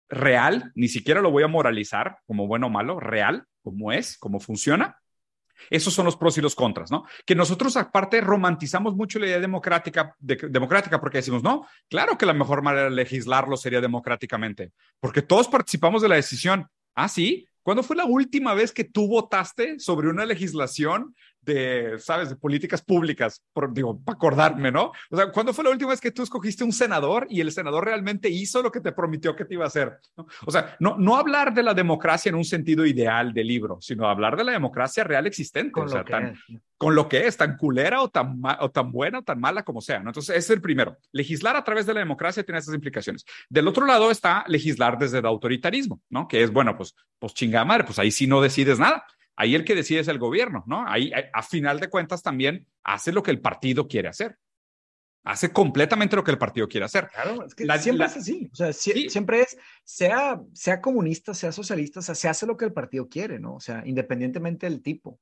[0.07, 4.39] real, ni siquiera lo voy a moralizar como bueno o malo, real, como es, como
[4.39, 5.01] funciona,
[5.69, 7.05] esos son los pros y los contras, ¿no?
[7.25, 12.25] Que nosotros aparte romantizamos mucho la idea democrática, de, democrática porque decimos, no, claro que
[12.25, 16.67] la mejor manera de legislarlo sería democráticamente, porque todos participamos de la decisión.
[16.93, 17.47] Ah, sí.
[17.63, 21.15] ¿Cuándo fue la última vez que tú votaste sobre una legislación
[21.45, 24.91] de, sabes, de políticas públicas, por, digo, para acordarme, ¿no?
[25.09, 27.85] O sea, ¿cuándo fue la última vez que tú escogiste un senador y el senador
[27.85, 29.97] realmente hizo lo que te prometió que te iba a hacer?
[30.17, 30.27] ¿no?
[30.45, 34.07] O sea, no, no hablar de la democracia en un sentido ideal del libro, sino
[34.07, 36.35] hablar de la democracia real existente, con o sea, tan,
[36.77, 39.81] con lo que es, tan culera o tan, o tan buena o tan mala como
[39.81, 40.09] sea, ¿no?
[40.09, 40.97] Entonces, ese es el primero.
[41.11, 43.25] Legislar a través de la democracia tiene esas implicaciones.
[43.49, 46.27] Del otro lado está legislar desde el autoritarismo, ¿no?
[46.27, 49.05] Que es, bueno, pues, pues chingada madre, pues ahí sí no decides nada
[49.35, 50.87] ahí el que decide es el gobierno, ¿no?
[50.87, 54.37] Ahí, a final de cuentas, también hace lo que el partido quiere hacer.
[55.25, 57.07] Hace completamente lo que el partido quiere hacer.
[57.07, 58.47] Claro, es que la, siempre la, es así.
[58.53, 59.09] O sea, si, sí.
[59.09, 63.09] siempre es, sea, sea comunista, sea socialista, o sea, se hace lo que el partido
[63.09, 63.55] quiere, ¿no?
[63.55, 65.19] O sea, independientemente del tipo.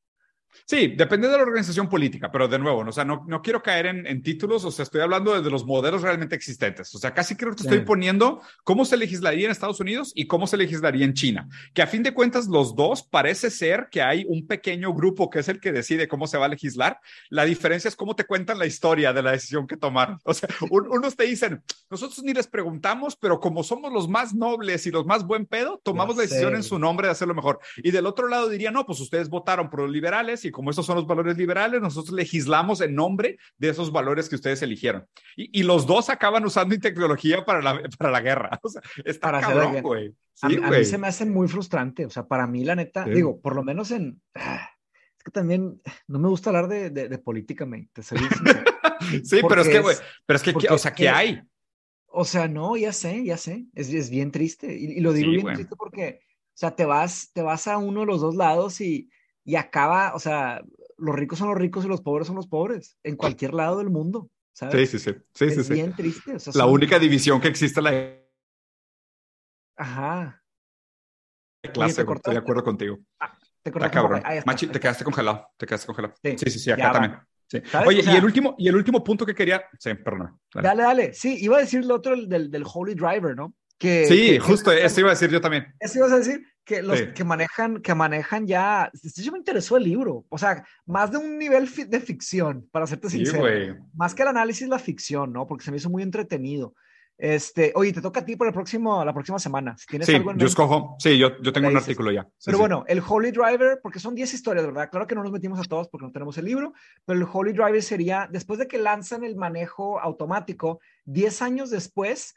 [0.65, 3.87] Sí, depende de la organización política, pero de nuevo, o sea, no, no quiero caer
[3.87, 6.93] en, en, títulos, o sea, estoy hablando de, los modelos realmente existentes.
[6.95, 10.27] O sea, casi creo que te estoy poniendo cómo se legislaría en Estados Unidos y
[10.27, 11.47] cómo se legislaría en China.
[11.73, 15.39] Que a fin de cuentas, los dos parece ser que hay un pequeño grupo que
[15.39, 16.99] es el que decide cómo se va a legislar.
[17.29, 20.19] La diferencia es cómo te cuentan la historia de la decisión que tomaron.
[20.23, 24.33] O sea, un, unos te dicen, nosotros ni les preguntamos, pero como somos los más
[24.33, 27.59] nobles y los más buen pedo, tomamos la decisión en su nombre de hacerlo mejor.
[27.77, 30.85] Y del otro lado diría, no, pues ustedes votaron por los liberales y como esos
[30.85, 35.05] son los valores liberales, nosotros legislamos en nombre de esos valores que ustedes eligieron.
[35.35, 38.59] Y, y los dos acaban usando tecnología para la, para la guerra.
[38.63, 40.13] O sea, está para cabrón, güey.
[40.33, 42.05] Sí, a, a, mí se me hace muy frustrante.
[42.05, 43.11] O sea, para mí, la neta, sí.
[43.11, 44.21] digo, por lo menos en...
[45.17, 48.03] Es que también no me gusta hablar de, de, de política, me, te
[49.23, 51.41] sí, pero es que, güey, pero es que, o sea, ¿qué hay?
[52.07, 53.65] O sea, no, ya sé, ya sé.
[53.73, 54.75] Es, es bien triste.
[54.77, 57.77] Y, y lo digo sí, bien triste porque, o sea, te vas, te vas a
[57.77, 59.09] uno de los dos lados y
[59.43, 60.61] y acaba, o sea,
[60.97, 63.89] los ricos son los ricos y los pobres son los pobres, en cualquier lado del
[63.89, 64.29] mundo.
[64.53, 64.89] ¿sabes?
[64.89, 65.19] Sí, sí, sí.
[65.33, 65.97] sí, es sí, bien sí.
[65.97, 66.35] triste.
[66.35, 68.19] O sea, la única división que existe la.
[69.75, 70.41] Ajá.
[71.73, 72.99] Clase, Oye, estoy de acuerdo contigo.
[73.19, 74.21] Ah, te Está cabrón.
[74.25, 75.47] Ahí está, Machi, ahí te quedaste congelado.
[75.57, 76.13] Te quedaste congelado.
[76.21, 77.19] Sí, sí, sí, sí acá ya también.
[77.85, 79.63] Oye, O sea- y el último, y el último punto que quería.
[79.79, 80.39] Sí, perdón.
[80.53, 80.67] Dale.
[80.67, 81.13] Dale, dale.
[81.13, 83.53] Sí, iba a decir lo otro el del, del Holy Driver, ¿no?
[83.83, 85.65] Que, Sí, que- justo que- eso iba a decir yo también.
[85.77, 87.07] Eso ibas a decir que los Sí.
[87.13, 88.89] que manejan, que manejan ya.
[88.93, 90.23] Sí me interesó el libro.
[90.29, 93.75] O sea, más de un nivel fi- de ficción, para serte Sí, sincero.
[93.93, 95.45] Más que el análisis, la ficción, ¿no?
[95.47, 96.73] Porque se me hizo muy entretenido.
[97.17, 99.77] Este, oye, te toca a ti por el próximo, la próxima semana.
[99.77, 100.95] Si tienes Sí, algo en yo escojo.
[100.99, 101.87] Sí, yo, yo tengo un dices.
[101.89, 102.25] artículo ya.
[102.45, 104.89] Pero bueno, el Holy Driver, porque son 10 historias, ¿verdad?
[104.89, 106.73] Claro que no nos metimos a todos porque no tenemos el libro,
[107.05, 112.33] pero el Holy Driver sería, después de que lanzan el manejo automático, 10 años después,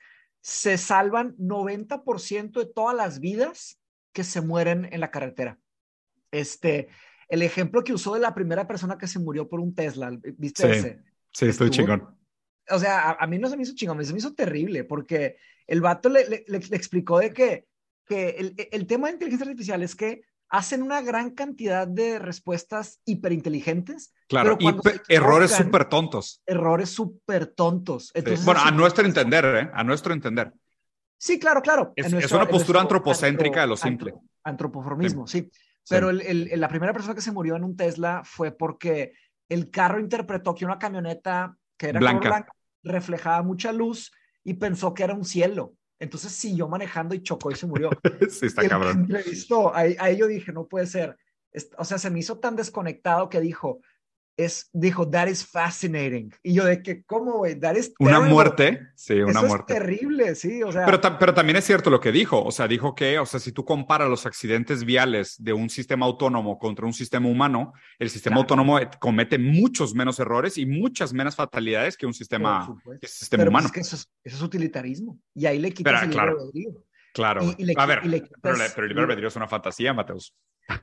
[0.48, 3.80] se salvan 90% de todas las vidas
[4.12, 5.58] que se mueren en la carretera.
[6.30, 6.86] Este,
[7.28, 10.62] el ejemplo que usó de la primera persona que se murió por un Tesla, ¿viste
[10.62, 10.78] Sí.
[10.78, 11.02] ese?
[11.32, 12.16] Sí, estoy chingón.
[12.70, 15.36] o sea, a, a mí no se me hizo chingón, se me hizo terrible, porque
[15.66, 17.66] el vato le, le- le- le explicó de que,
[18.04, 23.00] que el, el tema de inteligencia artificial es que hacen una gran cantidad de respuestas
[23.04, 24.68] hiperinteligentes, Claro, y
[25.08, 26.42] errores súper tontos.
[26.46, 28.06] errores súper tontos.
[28.06, 28.12] Sí.
[28.16, 29.70] Entonces, Bueno, a nuestro entender, ¿eh?
[29.72, 30.52] A nuestro entender.
[31.18, 31.92] Sí, claro, claro.
[31.96, 34.14] Es- En es nuestro- una postura nuestro antropocéntrica de lo antro- simple.
[34.44, 35.50] Antropoformismo, sí.
[35.88, 39.12] Pero el- el- la primera persona que se murió en un Tesla fue porque
[39.48, 42.28] el carro interpretó que una camioneta que era Blanca.
[42.28, 42.52] blanca
[42.82, 44.10] reflejaba mucha luz
[44.42, 45.74] y pensó que era un cielo.
[45.98, 47.90] Entonces siguió manejando y chocó y se murió.
[48.30, 49.00] sí, está cabrón.
[49.02, 51.16] Entrevistó, ahí, ahí yo dije, no puede ser.
[51.78, 53.80] O sea, se me hizo tan desconectado que dijo,
[54.36, 56.32] es, dijo, that is fascinating.
[56.42, 57.58] Y yo de que, ¿cómo, güey?
[57.58, 59.72] That is Una muerte, sí, una Eso muerte.
[59.72, 60.84] Es terrible, sí, o sea.
[60.86, 63.52] Pero, pero también es cierto lo que dijo, o sea, dijo que, o sea, si
[63.52, 68.34] tú comparas los accidentes viales de un sistema autónomo contra un sistema humano, el sistema
[68.36, 68.42] Claro.
[68.42, 73.50] autónomo comete muchos menos errores y muchas menos fatalidades que un sistema, que sistema pero
[73.50, 73.66] pues humano.
[73.68, 75.18] es que eso es, eso es utilitarismo.
[75.34, 76.36] Y ahí le quitas Pero, el claro.
[77.14, 77.42] Claro.
[77.42, 79.36] y- y le a ver, y le pero, quitas- le- pero el libre albedrío es
[79.36, 80.34] una fantasía, Mateus.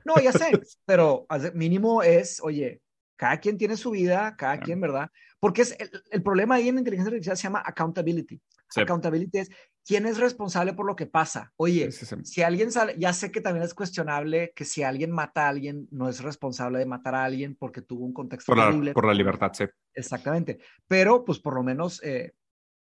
[0.04, 0.50] No, ya sé,
[0.84, 2.80] pero mínimo es, oye,
[3.16, 4.62] cada quien tiene su vida, cada Claro.
[4.64, 5.10] quien, ¿verdad?
[5.40, 8.40] Porque es el, el problema ahí en la inteligencia artificial se llama accountability.
[8.70, 8.80] Sí.
[8.80, 9.50] Accountability es
[9.86, 11.52] quién es responsable por lo que pasa.
[11.56, 15.10] Oye, Sí, sí, si alguien sale, ya sé que también es cuestionable que si alguien
[15.10, 18.58] mata a alguien, no es responsable de matar a alguien porque tuvo un contexto Por
[18.58, 18.92] la, terrible.
[18.94, 19.64] por la libertad, sí.
[19.94, 20.58] Exactamente.
[20.88, 22.32] Pero, pues, por lo menos, eh,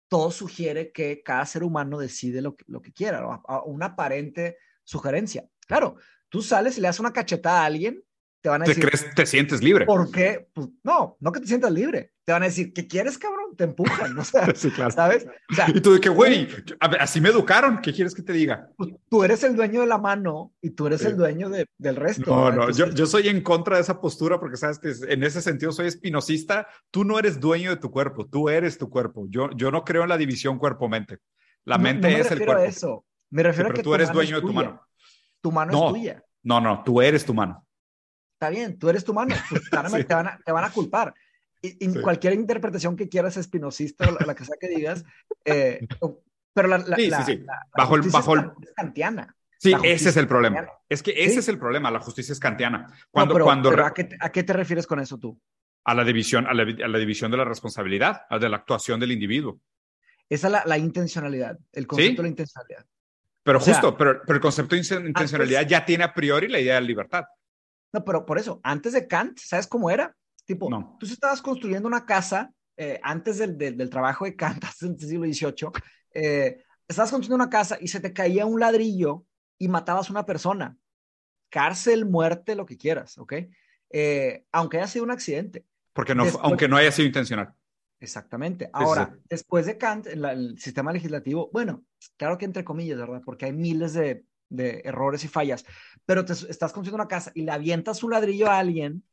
[0.07, 3.31] todo sugiere que cada ser humano decide lo que, lo que quiera, ¿no?
[3.33, 5.45] A- a- una aparente sugerencia.
[5.67, 5.97] Claro,
[6.29, 8.01] tú sales y le das una cachetada a alguien,
[8.45, 9.87] te van a ¿Te decir, crees, te sientes libre?
[9.87, 10.47] ¿por qué?
[10.53, 12.11] Pues, no, no que te sientas libre.
[12.23, 13.55] Te van a decir, ¿qué quieres, cabrón?
[13.57, 14.21] Te empujan, ¿no?
[14.21, 14.91] O sea, Sí, claro.
[14.91, 15.25] ¿sabes?
[15.51, 16.47] O sea, Y tú de que, güey,
[16.99, 18.69] así me educaron, ¿qué quieres que te diga?
[18.77, 21.07] pues, tú eres el dueño de la mano y tú eres Sí.
[21.07, 22.23] el dueño de- del resto.
[22.35, 22.55] No, ¿verdad?
[22.57, 25.41] no, yo, Entonces, yo soy en contra de esa postura porque sabes que en ese
[25.41, 26.67] sentido soy espinosista.
[26.91, 29.25] Tú no eres dueño de tu cuerpo, tú eres tu cuerpo.
[29.27, 31.17] Yo, yo no creo en la división cuerpo-mente.
[31.63, 32.63] La mente no me es el a cuerpo.
[32.63, 33.05] eso.
[33.31, 34.81] Me Sí, refiero a pero que tú eres dueño de tu mano.
[35.41, 35.87] Tu mano No.
[35.87, 36.23] es tuya.
[36.43, 37.64] No, no, tú eres tu mano.
[38.47, 40.07] Está bien, tú eres tu mano, pues, claramente Sí.
[40.07, 41.13] te, van a, te van a culpar.
[41.61, 42.01] Y, y Sí.
[42.01, 45.03] cualquier interpretación que quieras espinosista, o la, que sea que digas,
[45.45, 45.87] eh,
[46.53, 49.35] pero la, la, Sí, la- la- Bajo el- bajo el- es kan- es kantiana.
[49.57, 50.57] Sí, ese es el problema.
[50.57, 50.79] kantiana.
[50.89, 51.89] Es que ese es el problema.
[51.89, 52.87] La justicia es kantiana.
[52.87, 55.39] No, Cuando, pero, cuando pero ¿a, qué, te- a qué te refieres con eso tú?
[55.87, 58.99] a la división, a la, a la división de la responsabilidad, a de la actuación
[58.99, 59.59] del individuo.
[60.29, 62.15] Esa es la, la intencionalidad, el concepto Sí.
[62.17, 62.85] de la intencionalidad.
[63.43, 66.47] Pero O sea, justo, pero, pero el concepto de inten- intencionalidad ya tiene a priori
[66.47, 67.25] la idea de libertad.
[67.95, 70.15] No, pero por eso, antes de Kant, ¿sabes cómo era?
[70.45, 70.97] Tipo, No.
[70.99, 74.99] tú estabas construyendo una casa eh, antes del, del, del trabajo de Kant, antes del
[74.99, 75.69] siglo XVIII,
[76.13, 79.23] eh, estabas construyendo una casa y se te caía un ladrillo
[79.57, 80.77] y matabas a una persona.
[81.49, 83.33] Cárcel, muerte, lo que quieras, ¿ok?
[83.91, 85.65] Eh, aunque haya sido un accidente.
[85.93, 87.53] Porque no, Después- aunque no haya sido intencional.
[88.01, 88.65] Exactamente.
[88.65, 88.71] sí.
[88.73, 91.85] Ahora, después de Kant, la- el sistema legislativo, bueno,
[92.17, 93.21] claro que entre comillas, ¿verdad?
[93.23, 95.65] Porque hay miles de, de errores y fallas,
[96.05, 99.03] pero te estás construyendo una casa y le avientas un ladrillo a alguien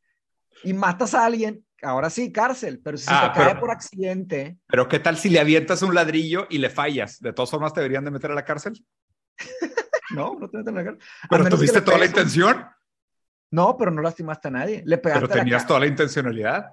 [0.63, 4.57] y matas a alguien, ahora sí, cárcel, pero si se Ah, te cae por accidente,
[4.67, 7.19] Pero ¿qué tal si le avientas un ladrillo y le fallas?
[7.19, 8.73] ¿De todas formas te deberían de meter a la cárcel?
[10.15, 11.07] no, no te meten en la cárcel.
[11.23, 12.65] A Pero tuviste toda la intención,
[13.51, 16.69] No, pero no lastimaste a nadie, le pegaste pero a la tenías toda la intencionalidad.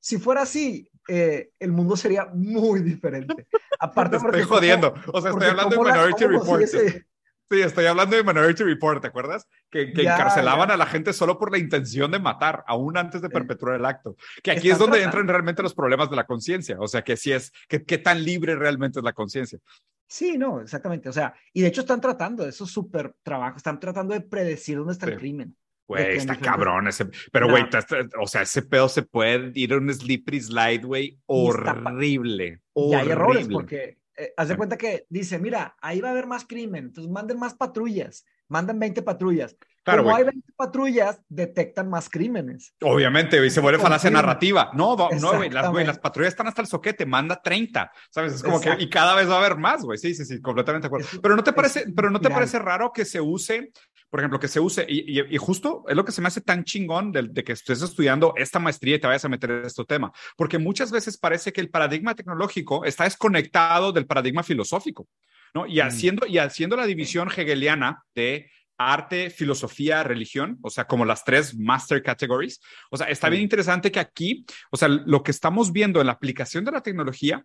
[0.00, 3.46] Si fuera así, eh, el mundo sería muy diferente.
[3.80, 4.94] Aparte, Te porque estoy jodiendo.
[5.12, 6.66] O sea, estoy hablando de Minority Report.
[6.66, 7.06] si ese-
[7.50, 9.48] Sí, estoy hablando de Minority Report, ¿te acuerdas?
[9.70, 10.74] Que, que Ya, encarcelaban ya.
[10.74, 13.32] a la gente solo por la intención de matar, aún antes de Sí.
[13.32, 14.16] perpetrar el acto.
[14.42, 15.20] Que aquí es Están donde tratando.
[15.20, 16.76] entran realmente los problemas de la conciencia.
[16.78, 19.58] O sea, que si es, que, qué tan libre realmente es la conciencia.
[20.06, 21.08] Sí, no, exactamente.
[21.08, 24.76] O sea, y de hecho están tratando de esos súper trabajos, están tratando de predecir
[24.78, 25.12] dónde está Sí.
[25.12, 25.56] el crimen.
[25.86, 27.06] Güey, que está cabrón ese.
[27.32, 27.52] Pero, No.
[27.52, 27.78] güey, te-
[28.20, 32.60] o sea, ese pedo se puede ir a un slippery slide, güey, está pa- horrible.
[32.74, 33.54] Y hay errores horrible.
[33.54, 37.10] porque eh, haz de cuenta que dice, mira, ahí va a haber más crimen, entonces
[37.10, 39.56] manden más patrullas, mandan 20 patrullas.
[39.84, 42.74] Claro, Como hay 20 patrullas, detectan más crímenes.
[42.82, 44.70] Obviamente, güey, se vuelve falacia narrativa.
[44.74, 45.48] No, no, güey,
[45.86, 48.34] las, patrullas están hasta el soquete, manda 30, ¿sabes?
[48.34, 50.84] Es como que, y cada vez va a haber más, güey, sí, sí, sí, completamente
[50.84, 51.08] de acuerdo.
[51.10, 53.72] Es- pero no te parece, pero no te parece raro que se use,
[54.10, 56.40] por ejemplo, que se use, y, y- y justo es lo que se me hace
[56.40, 59.64] tan chingón de, de que estés estudiando esta maestría y te vayas a meter en
[59.66, 65.06] este tema, porque muchas veces parece que el paradigma tecnológico está desconectado del paradigma filosófico,
[65.54, 65.66] ¿no?
[65.66, 65.86] Y Mm.
[65.86, 68.50] haciendo, y haciendo la división hegeliana de
[68.80, 72.60] arte, filosofía, religión, o sea, como las tres master categories.
[72.90, 76.12] O sea, está bien interesante que aquí, o sea, lo que estamos viendo en la
[76.12, 77.44] aplicación de la tecnología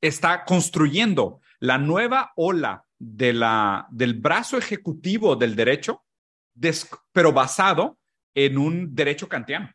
[0.00, 6.04] está construyendo la nueva ola de la, del brazo ejecutivo del derecho,
[6.54, 7.98] des- pero basado
[8.34, 9.70] en un derecho kantiano.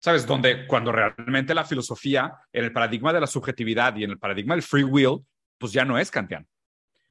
[0.00, 0.26] ¿Sabes?
[0.26, 4.54] Donde cuando realmente la filosofía, en el paradigma de la subjetividad y en el paradigma
[4.54, 5.20] del free will,
[5.58, 6.44] pues ya no es kantiano.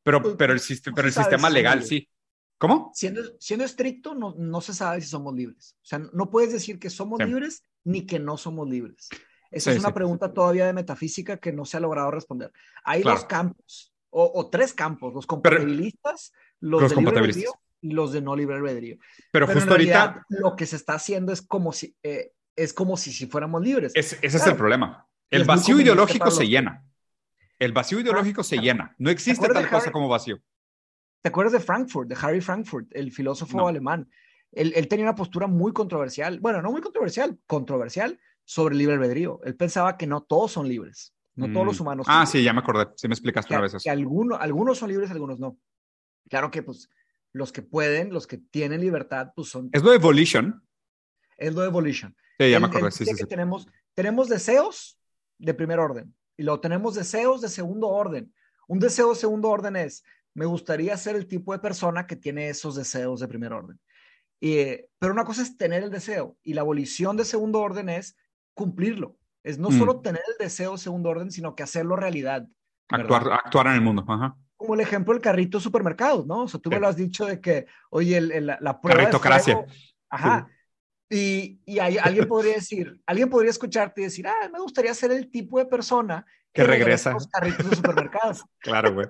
[0.03, 0.59] Pero, Pues, pero el,
[0.93, 2.09] pero el sabe sistema si legal sí.
[2.57, 2.91] ¿Cómo?
[2.93, 5.77] Siendo, siendo estricto, no, no se sabe si somos libres.
[5.77, 7.25] O sea, no puedes decir que somos Sí.
[7.25, 9.07] libres ni que no somos libres.
[9.49, 9.95] Esa Sí, es una sí.
[9.95, 12.51] pregunta todavía de metafísica que no se ha logrado responder.
[12.83, 13.17] Hay Claro.
[13.19, 17.51] dos campos, o, o tres campos, los compatibilistas, los, Los de libre albedrío
[17.81, 18.97] y los de no libre albedrío.
[19.31, 22.73] Pero, Pero en justo ahorita, lo que se está haciendo es como si, eh, es
[22.73, 23.91] como si, si fuéramos libres.
[23.95, 25.07] es- ese es el problema.
[25.29, 26.85] El vacío ideológico se llena.
[27.57, 28.95] El vacío ideológico se llena.
[28.97, 30.39] No existe tal cosa como vacío.
[31.21, 34.09] ¿Te acuerdas de Frankfurt, de Harry Frankfurt, el filósofo alemán?
[34.51, 38.95] Él, él, tenía una postura muy controversial, bueno, no muy controversial, controversial sobre el libre
[38.95, 39.39] albedrío.
[39.45, 41.81] Él pensaba que no todos son libres, no todos los mm.
[41.81, 42.05] humanos.
[42.09, 43.83] Ah, sí, ya me acordé, sí me explicaste una vez eso.
[43.83, 45.57] Que algunos, algunos son libres, algunos no.
[46.29, 46.89] Claro que pues
[47.33, 49.69] los que pueden, los que tienen libertad, pues son...
[49.71, 50.61] Es lo de volition.
[51.37, 52.15] Es lo de volition.
[52.39, 54.99] Sí, ya me acordé, sí, sí, Tenemos, tenemos deseos
[55.37, 58.33] de primer orden y luego tenemos deseos de segundo orden.
[58.67, 60.03] Un deseo de segundo orden es,
[60.33, 63.79] me gustaría ser el tipo de persona que tiene esos deseos de primer orden.
[64.39, 68.17] pero una cosa es tener el deseo y la abolición de segundo orden es
[68.53, 69.17] cumplirlo.
[69.43, 70.01] Es no solo mm.
[70.01, 72.47] tener el deseo de segundo orden, sino que hacerlo realidad.
[72.89, 74.05] Actuar, actuar en el mundo.
[74.07, 74.35] Ajá.
[74.55, 76.43] Como el ejemplo del carrito de supermercados, ¿no?
[76.43, 78.99] O sea, tú me lo has dicho de que, oye, el, la prueba.
[78.99, 79.65] Carritocracia.
[80.09, 80.47] ajá.
[81.09, 85.29] Y, y alguien podría decir, alguien podría escucharte y decir, ah, me gustaría ser el
[85.29, 88.45] tipo de persona que, regresa los carritos de supermercados.
[88.59, 89.07] claro, güey.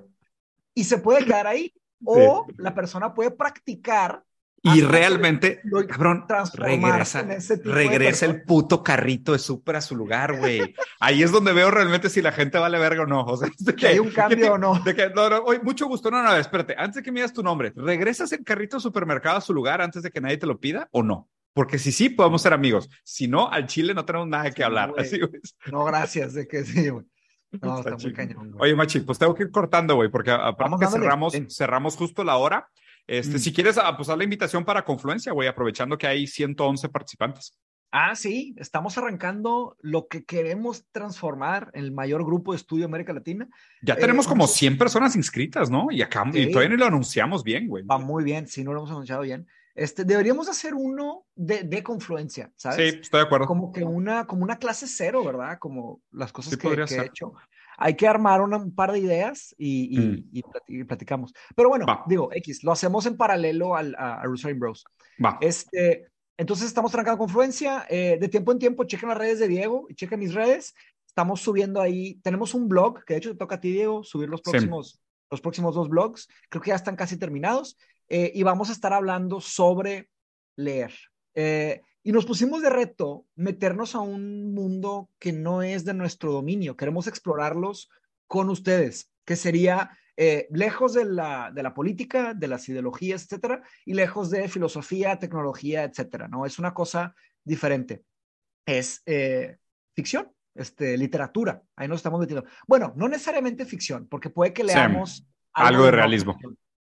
[0.73, 1.73] Y se puede quedar ahí.
[2.03, 4.23] O la persona puede practicar
[4.63, 7.25] y realmente, cabrón, regresa,
[7.63, 10.75] regresa el puto carrito de súper a su lugar, güey.
[10.99, 13.23] Ahí es donde veo realmente si la gente vale verga o no.
[13.23, 14.79] O sea, que, hay un cambio o no.
[14.83, 16.11] De que, no, no, mucho gusto.
[16.11, 16.75] No, no, espérate.
[16.77, 19.81] Antes de que me digas tu nombre, ¿regresas el carrito de supermercado a su lugar
[19.81, 21.27] antes de que nadie te lo pida o no?
[21.53, 22.87] Porque si sí, podemos ser amigos.
[23.03, 24.93] Si no, al chile no tenemos nada que hablar.
[24.97, 25.19] Así,
[25.71, 27.05] No, gracias, de que sí, güey.
[27.61, 28.55] No, está, muy cañón.
[28.59, 32.37] Oye, Machi, pues tengo que ir cortando, güey, porque aparte que cerramos, cerramos justo la
[32.37, 32.69] hora.
[33.07, 33.39] Este, mm.
[33.39, 37.57] Si quieres, ah, pues la invitación para Confluencia, güey, aprovechando que hay 111 participantes.
[37.93, 42.85] Ah, sí, estamos arrancando lo que queremos transformar en el mayor grupo de estudio de
[42.85, 43.49] América Latina.
[43.81, 45.87] Ya tenemos eh, como 100 personas inscritas, ¿no?
[45.91, 47.83] Y acá y todavía no lo anunciamos bien, güey.
[47.83, 49.45] Va muy bien, sí, no lo hemos anunciado bien.
[49.75, 52.77] Este, deberíamos hacer uno de, de confluencia, ¿sabes?
[52.77, 53.45] Sí, estoy de acuerdo.
[53.45, 55.59] Como que una, como una clase cero, ¿verdad?
[55.59, 57.33] Como las cosas que, he hecho.
[57.83, 60.43] Hay que armar un par de ideas y, y,
[60.83, 60.85] mm.
[60.85, 61.33] platicamos.
[61.55, 64.85] Pero bueno, digo, X, lo hacemos en paralelo al, a, a Bros.
[65.23, 65.39] Va.
[65.41, 66.07] Este,
[66.37, 67.87] entonces estamos trancando confluencia.
[67.89, 70.75] Eh, de tiempo en tiempo, chequen las redes de Diego y chequen mis redes.
[71.07, 74.29] Estamos subiendo ahí, tenemos un blog, que de hecho te toca a ti, Diego, subir
[74.29, 75.01] los próximos,
[75.31, 76.27] los próximos dos blogs.
[76.49, 77.79] Creo que ya están casi terminados.
[78.09, 80.07] Eh, y vamos a estar hablando sobre
[80.55, 80.93] leer.
[81.33, 86.31] Eh, y nos pusimos de reto meternos a un mundo que no es de nuestro
[86.31, 86.75] dominio.
[86.75, 87.89] Queremos explorarlos
[88.27, 93.63] con ustedes, que sería eh, lejos de la, de la política, de las ideologías, etcétera,
[93.85, 96.27] y lejos de filosofía, tecnología, etcétera.
[96.27, 96.45] ¿no?
[96.45, 98.03] Es una cosa diferente.
[98.65, 99.03] Es
[99.93, 101.61] ficción, este, literatura.
[101.75, 102.45] Ahí nos estamos metiendo.
[102.67, 106.37] Bueno, no necesariamente ficción, porque puede que leamos algo, de realismo.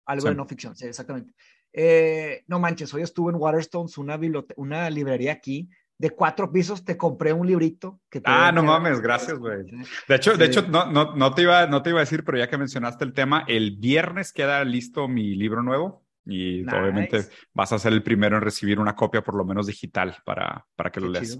[0.05, 1.33] Algo de no ficción, sí, exactamente.
[1.73, 4.19] Eh, no manches, hoy estuve en Waterstones, una,
[4.55, 7.99] una librería aquí de cuatro pisos, te compré un librito.
[8.09, 9.65] Que ah, no mames, gracias, güey.
[10.07, 12.37] De hecho, de hecho no, no, no, te iba, no te iba a decir, pero
[12.37, 17.73] ya que mencionaste el tema, el viernes queda listo mi libro nuevo y obviamente vas
[17.73, 21.01] a ser el primero en recibir una copia, por lo menos digital, para, para que
[21.01, 21.37] lo leas.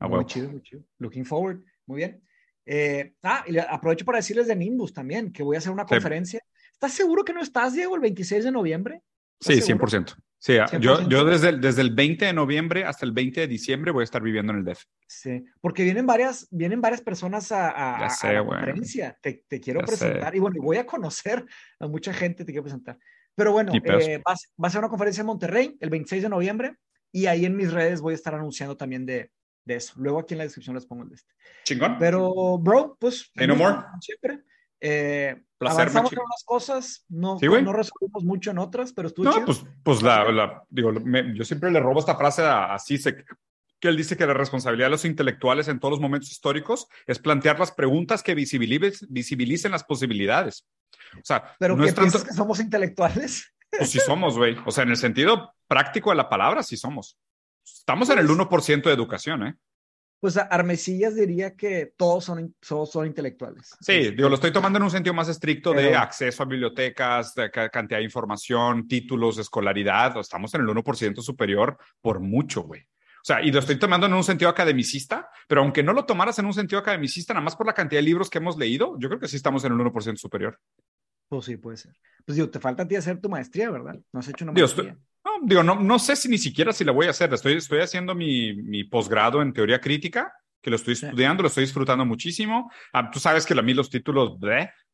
[0.00, 0.82] muy chido, muy chido.
[0.98, 1.60] Looking forward.
[1.86, 2.22] Muy bien.
[2.64, 6.40] Eh, ah, y aprovecho para decirles de Nimbus también, que voy a hacer una conferencia
[6.78, 9.02] ¿Estás seguro que no estás, Diego, el 26 de noviembre?
[9.40, 10.16] Sí, 100%.
[10.40, 13.90] Sí, yo, yo desde, el, desde el 20 de noviembre hasta el 20 de diciembre
[13.90, 14.84] voy a estar viviendo en el DEF.
[15.08, 19.18] Sí, porque vienen varias, vienen varias personas a, a, la conferencia.
[19.20, 21.44] Te, te, quiero presentar y bueno, voy a conocer
[21.80, 22.98] a mucha gente, te quiero presentar.
[23.34, 26.76] Pero bueno, eh, va, va, a ser una conferencia en Monterrey el 26 de noviembre
[27.10, 29.32] y ahí en mis redes voy a estar anunciando también de,
[29.64, 29.94] de eso.
[29.96, 31.34] Luego aquí en la descripción les pongo el de este.
[31.64, 31.96] Chingón.
[31.98, 33.30] Pero, bro, pues...
[33.34, 33.76] no more.
[34.00, 34.40] Siempre.
[34.80, 39.64] Eh, avanzamos en unas cosas, no, no resolvimos mucho en otras, pero estuvo No, pues,
[39.82, 40.92] pues la, digo,
[41.34, 42.78] yo siempre le robo esta frase a, a
[43.80, 47.18] que él dice que la responsabilidad de los intelectuales en todos los momentos históricos es
[47.18, 50.66] plantear las preguntas que visibilicen, las posibilidades.
[51.14, 52.22] O sea, ¿pero no es tanto...
[52.24, 53.52] que somos intelectuales?
[53.70, 54.56] Pues sí somos, güey.
[54.66, 57.18] O sea, en el sentido práctico de la palabra, sí somos.
[57.64, 59.56] Estamos en el 1% pues de educación, ¿eh?
[60.20, 63.76] Pues Armesillas diría que todos son, son intelectuales.
[63.80, 67.34] Sí, este, digo, lo estoy tomando en un sentido más estricto de acceso a bibliotecas,
[67.34, 70.16] de cantidad de información, títulos, escolaridad.
[70.18, 72.80] Estamos en el 1% superior por mucho, güey.
[72.80, 76.38] O sea, y lo estoy tomando en un sentido academicista, pero aunque no lo tomaras
[76.38, 79.08] en un sentido academicista, nada más por la cantidad de libros que hemos leído, yo
[79.08, 80.58] creo que sí estamos en el 1% superior.
[81.28, 81.94] Pues sí, puede ser.
[82.24, 84.00] Pues digo, te falta a ti hacer tu maestría, ¿verdad?
[84.12, 84.96] No has hecho una maestría.
[85.42, 87.32] Digo, no, no sé si ni siquiera si la voy a hacer.
[87.32, 91.64] Estoy, estoy haciendo mi, mi posgrado en teoría crítica, que lo estoy estudiando, lo estoy
[91.64, 92.70] disfrutando muchísimo.
[92.92, 94.40] Ah, tú sabes que a mí los títulos, o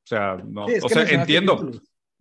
[0.02, 1.70] sea, no, o sea, entiendo.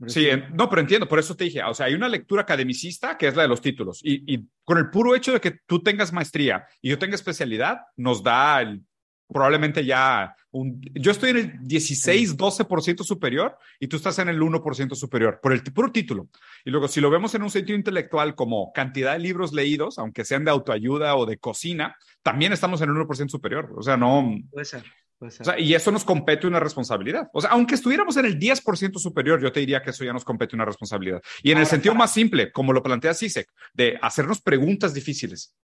[0.07, 3.27] Sí, no, pero entiendo, por eso te dije, o sea, hay una lectura academicista que
[3.27, 6.11] es la de los títulos y, y, con el puro hecho de que tú tengas
[6.11, 8.81] maestría y yo tenga especialidad, nos da el
[9.33, 14.39] probablemente ya un, yo estoy en el 16, 12% superior y tú estás en el
[14.39, 16.29] 1% superior por el puro título.
[16.63, 20.23] Y luego, si lo vemos en un sentido intelectual como cantidad de libros leídos, aunque
[20.23, 23.73] sean de autoayuda o de cocina, también estamos en el 1% superior.
[23.75, 24.37] O sea, no.
[24.51, 24.83] Puede ser.
[25.19, 27.29] O sea, y eso nos compete una responsabilidad.
[27.33, 30.25] O sea, aunque estuviéramos en el 10% superior, yo te diría que eso ya nos
[30.25, 31.21] compete una responsabilidad.
[31.41, 35.55] Y en el sentido más simple, como lo plantea CISEC, de hacernos preguntas difíciles.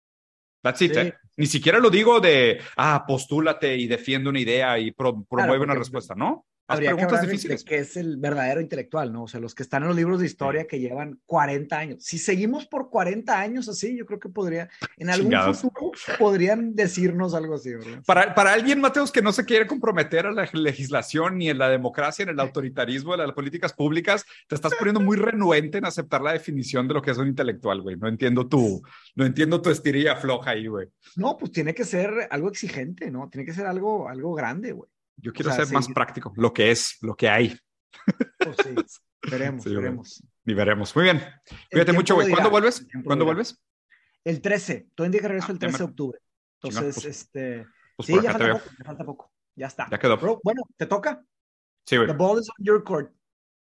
[0.63, 0.97] That's it.
[0.97, 1.15] ¿eh?
[1.37, 6.15] Ni siquiera lo digo de, ah, postúlate y defiende una idea y promueve una respuesta,
[6.15, 6.47] ¿no?
[6.69, 7.65] Habría preguntas que difíciles.
[7.65, 9.23] que es el verdadero intelectual, ¿no?
[9.23, 12.05] O sea, los que están en los libros de historia que llevan 40 años.
[12.05, 17.33] Si seguimos por 40 años así, yo creo que podría, en algún futuro, podrían decirnos
[17.33, 18.03] algo así, ¿verdad?
[18.05, 21.71] Para, para alguien, Mateos, que no se quiere comprometer a la legislación ni en la
[21.71, 26.21] democracia, en el autoritarismo de las políticas públicas, te estás poniendo muy renuente en aceptar
[26.21, 27.97] la definición de lo que es un intelectual, güey.
[27.97, 28.83] No entiendo tu,
[29.15, 30.89] no entiendo tu estirilla floja ahí, güey.
[31.17, 33.31] No, pues tiene que ser algo exigente, ¿no?
[33.31, 34.91] Tiene que ser algo, algo grande, güey.
[35.21, 37.59] Yo quiero ser más práctico, lo que es, lo que hay.
[38.39, 38.75] Pues sí,
[39.31, 40.23] veremos, veremos.
[40.45, 40.95] Ni veremos.
[40.95, 41.23] Muy bien.
[41.71, 42.31] Cuídate mucho, güey.
[42.31, 42.87] ¿Cuándo vuelves?
[43.05, 43.63] ¿Cuándo vuelves?
[44.25, 44.89] El 13.
[44.95, 46.19] Tú indica que regreso el 13 ah, de octubre.
[46.63, 47.67] Entonces, pues, este.
[47.97, 49.33] Pues sí, ya falta, poco, ya falta poco.
[49.57, 49.89] Ya está.
[49.91, 50.41] Ya quedó.
[50.43, 51.25] bueno, ¿te toca?
[51.85, 52.07] Sí, güey.
[52.07, 53.13] The ball is on your court.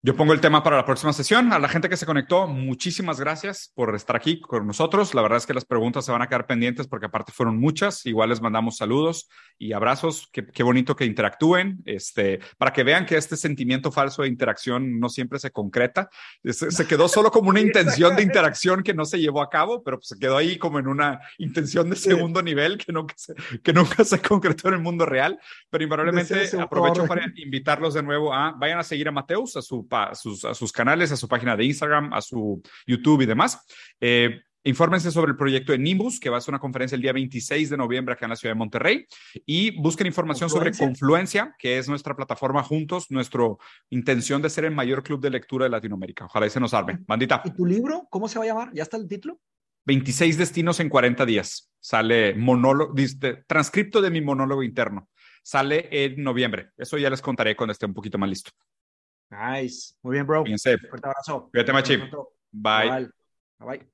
[0.05, 1.53] Yo pongo el tema para la próxima sesión.
[1.53, 5.13] A la gente que se conectó, muchísimas gracias por estar aquí con nosotros.
[5.13, 8.05] La verdad es que las preguntas se van a quedar pendientes porque aparte fueron muchas.
[8.05, 10.27] Igual les mandamos saludos y abrazos.
[10.33, 14.99] Qué, qué bonito que interactúen, este, para que vean que este sentimiento falso de interacción
[14.99, 16.09] no siempre se concreta.
[16.43, 19.83] Se, se quedó solo como una intención de interacción que no se llevó a cabo,
[19.83, 23.35] pero pues se quedó ahí como en una intención de segundo nivel que nunca, se,
[23.63, 25.39] que nunca se concretó en el mundo real.
[25.69, 29.87] Pero invariablemente aprovecho para invitarlos de nuevo a, vayan a seguir a Mateus, a su
[29.93, 33.65] a sus, a sus canales, a su página de Instagram, a su YouTube y demás.
[34.01, 37.11] Eh, Infórmense sobre el proyecto de Nimbus, que va a ser una conferencia el día
[37.11, 39.05] 26 de noviembre acá en la ciudad de Monterrey.
[39.45, 43.43] Y busquen información sobre Confluencia, que es nuestra plataforma juntos, nuestra
[43.89, 46.25] intención de ser el mayor club de lectura de Latinoamérica.
[46.25, 46.99] Ojalá y se nos arme.
[47.05, 47.41] Bandita.
[47.43, 48.07] ¿Y tu libro?
[48.09, 48.71] ¿Cómo se va a llamar?
[48.73, 49.41] ¿Ya está el título?
[49.85, 51.69] 26 destinos en 40 días.
[51.81, 52.95] Sale monólogo,
[53.45, 55.09] transcripto de mi monólogo interno.
[55.43, 56.69] Sale en noviembre.
[56.77, 58.51] Eso ya les contaré cuando esté un poquito más listo.
[59.30, 59.95] Nice.
[60.03, 60.43] Muy bien, bro.
[60.43, 60.78] Fíjense.
[60.78, 61.49] Fuerte abrazo.
[61.51, 61.97] Cuídate, Machi.
[62.51, 62.89] Bye.
[62.89, 63.09] Bye.
[63.59, 63.93] Bye.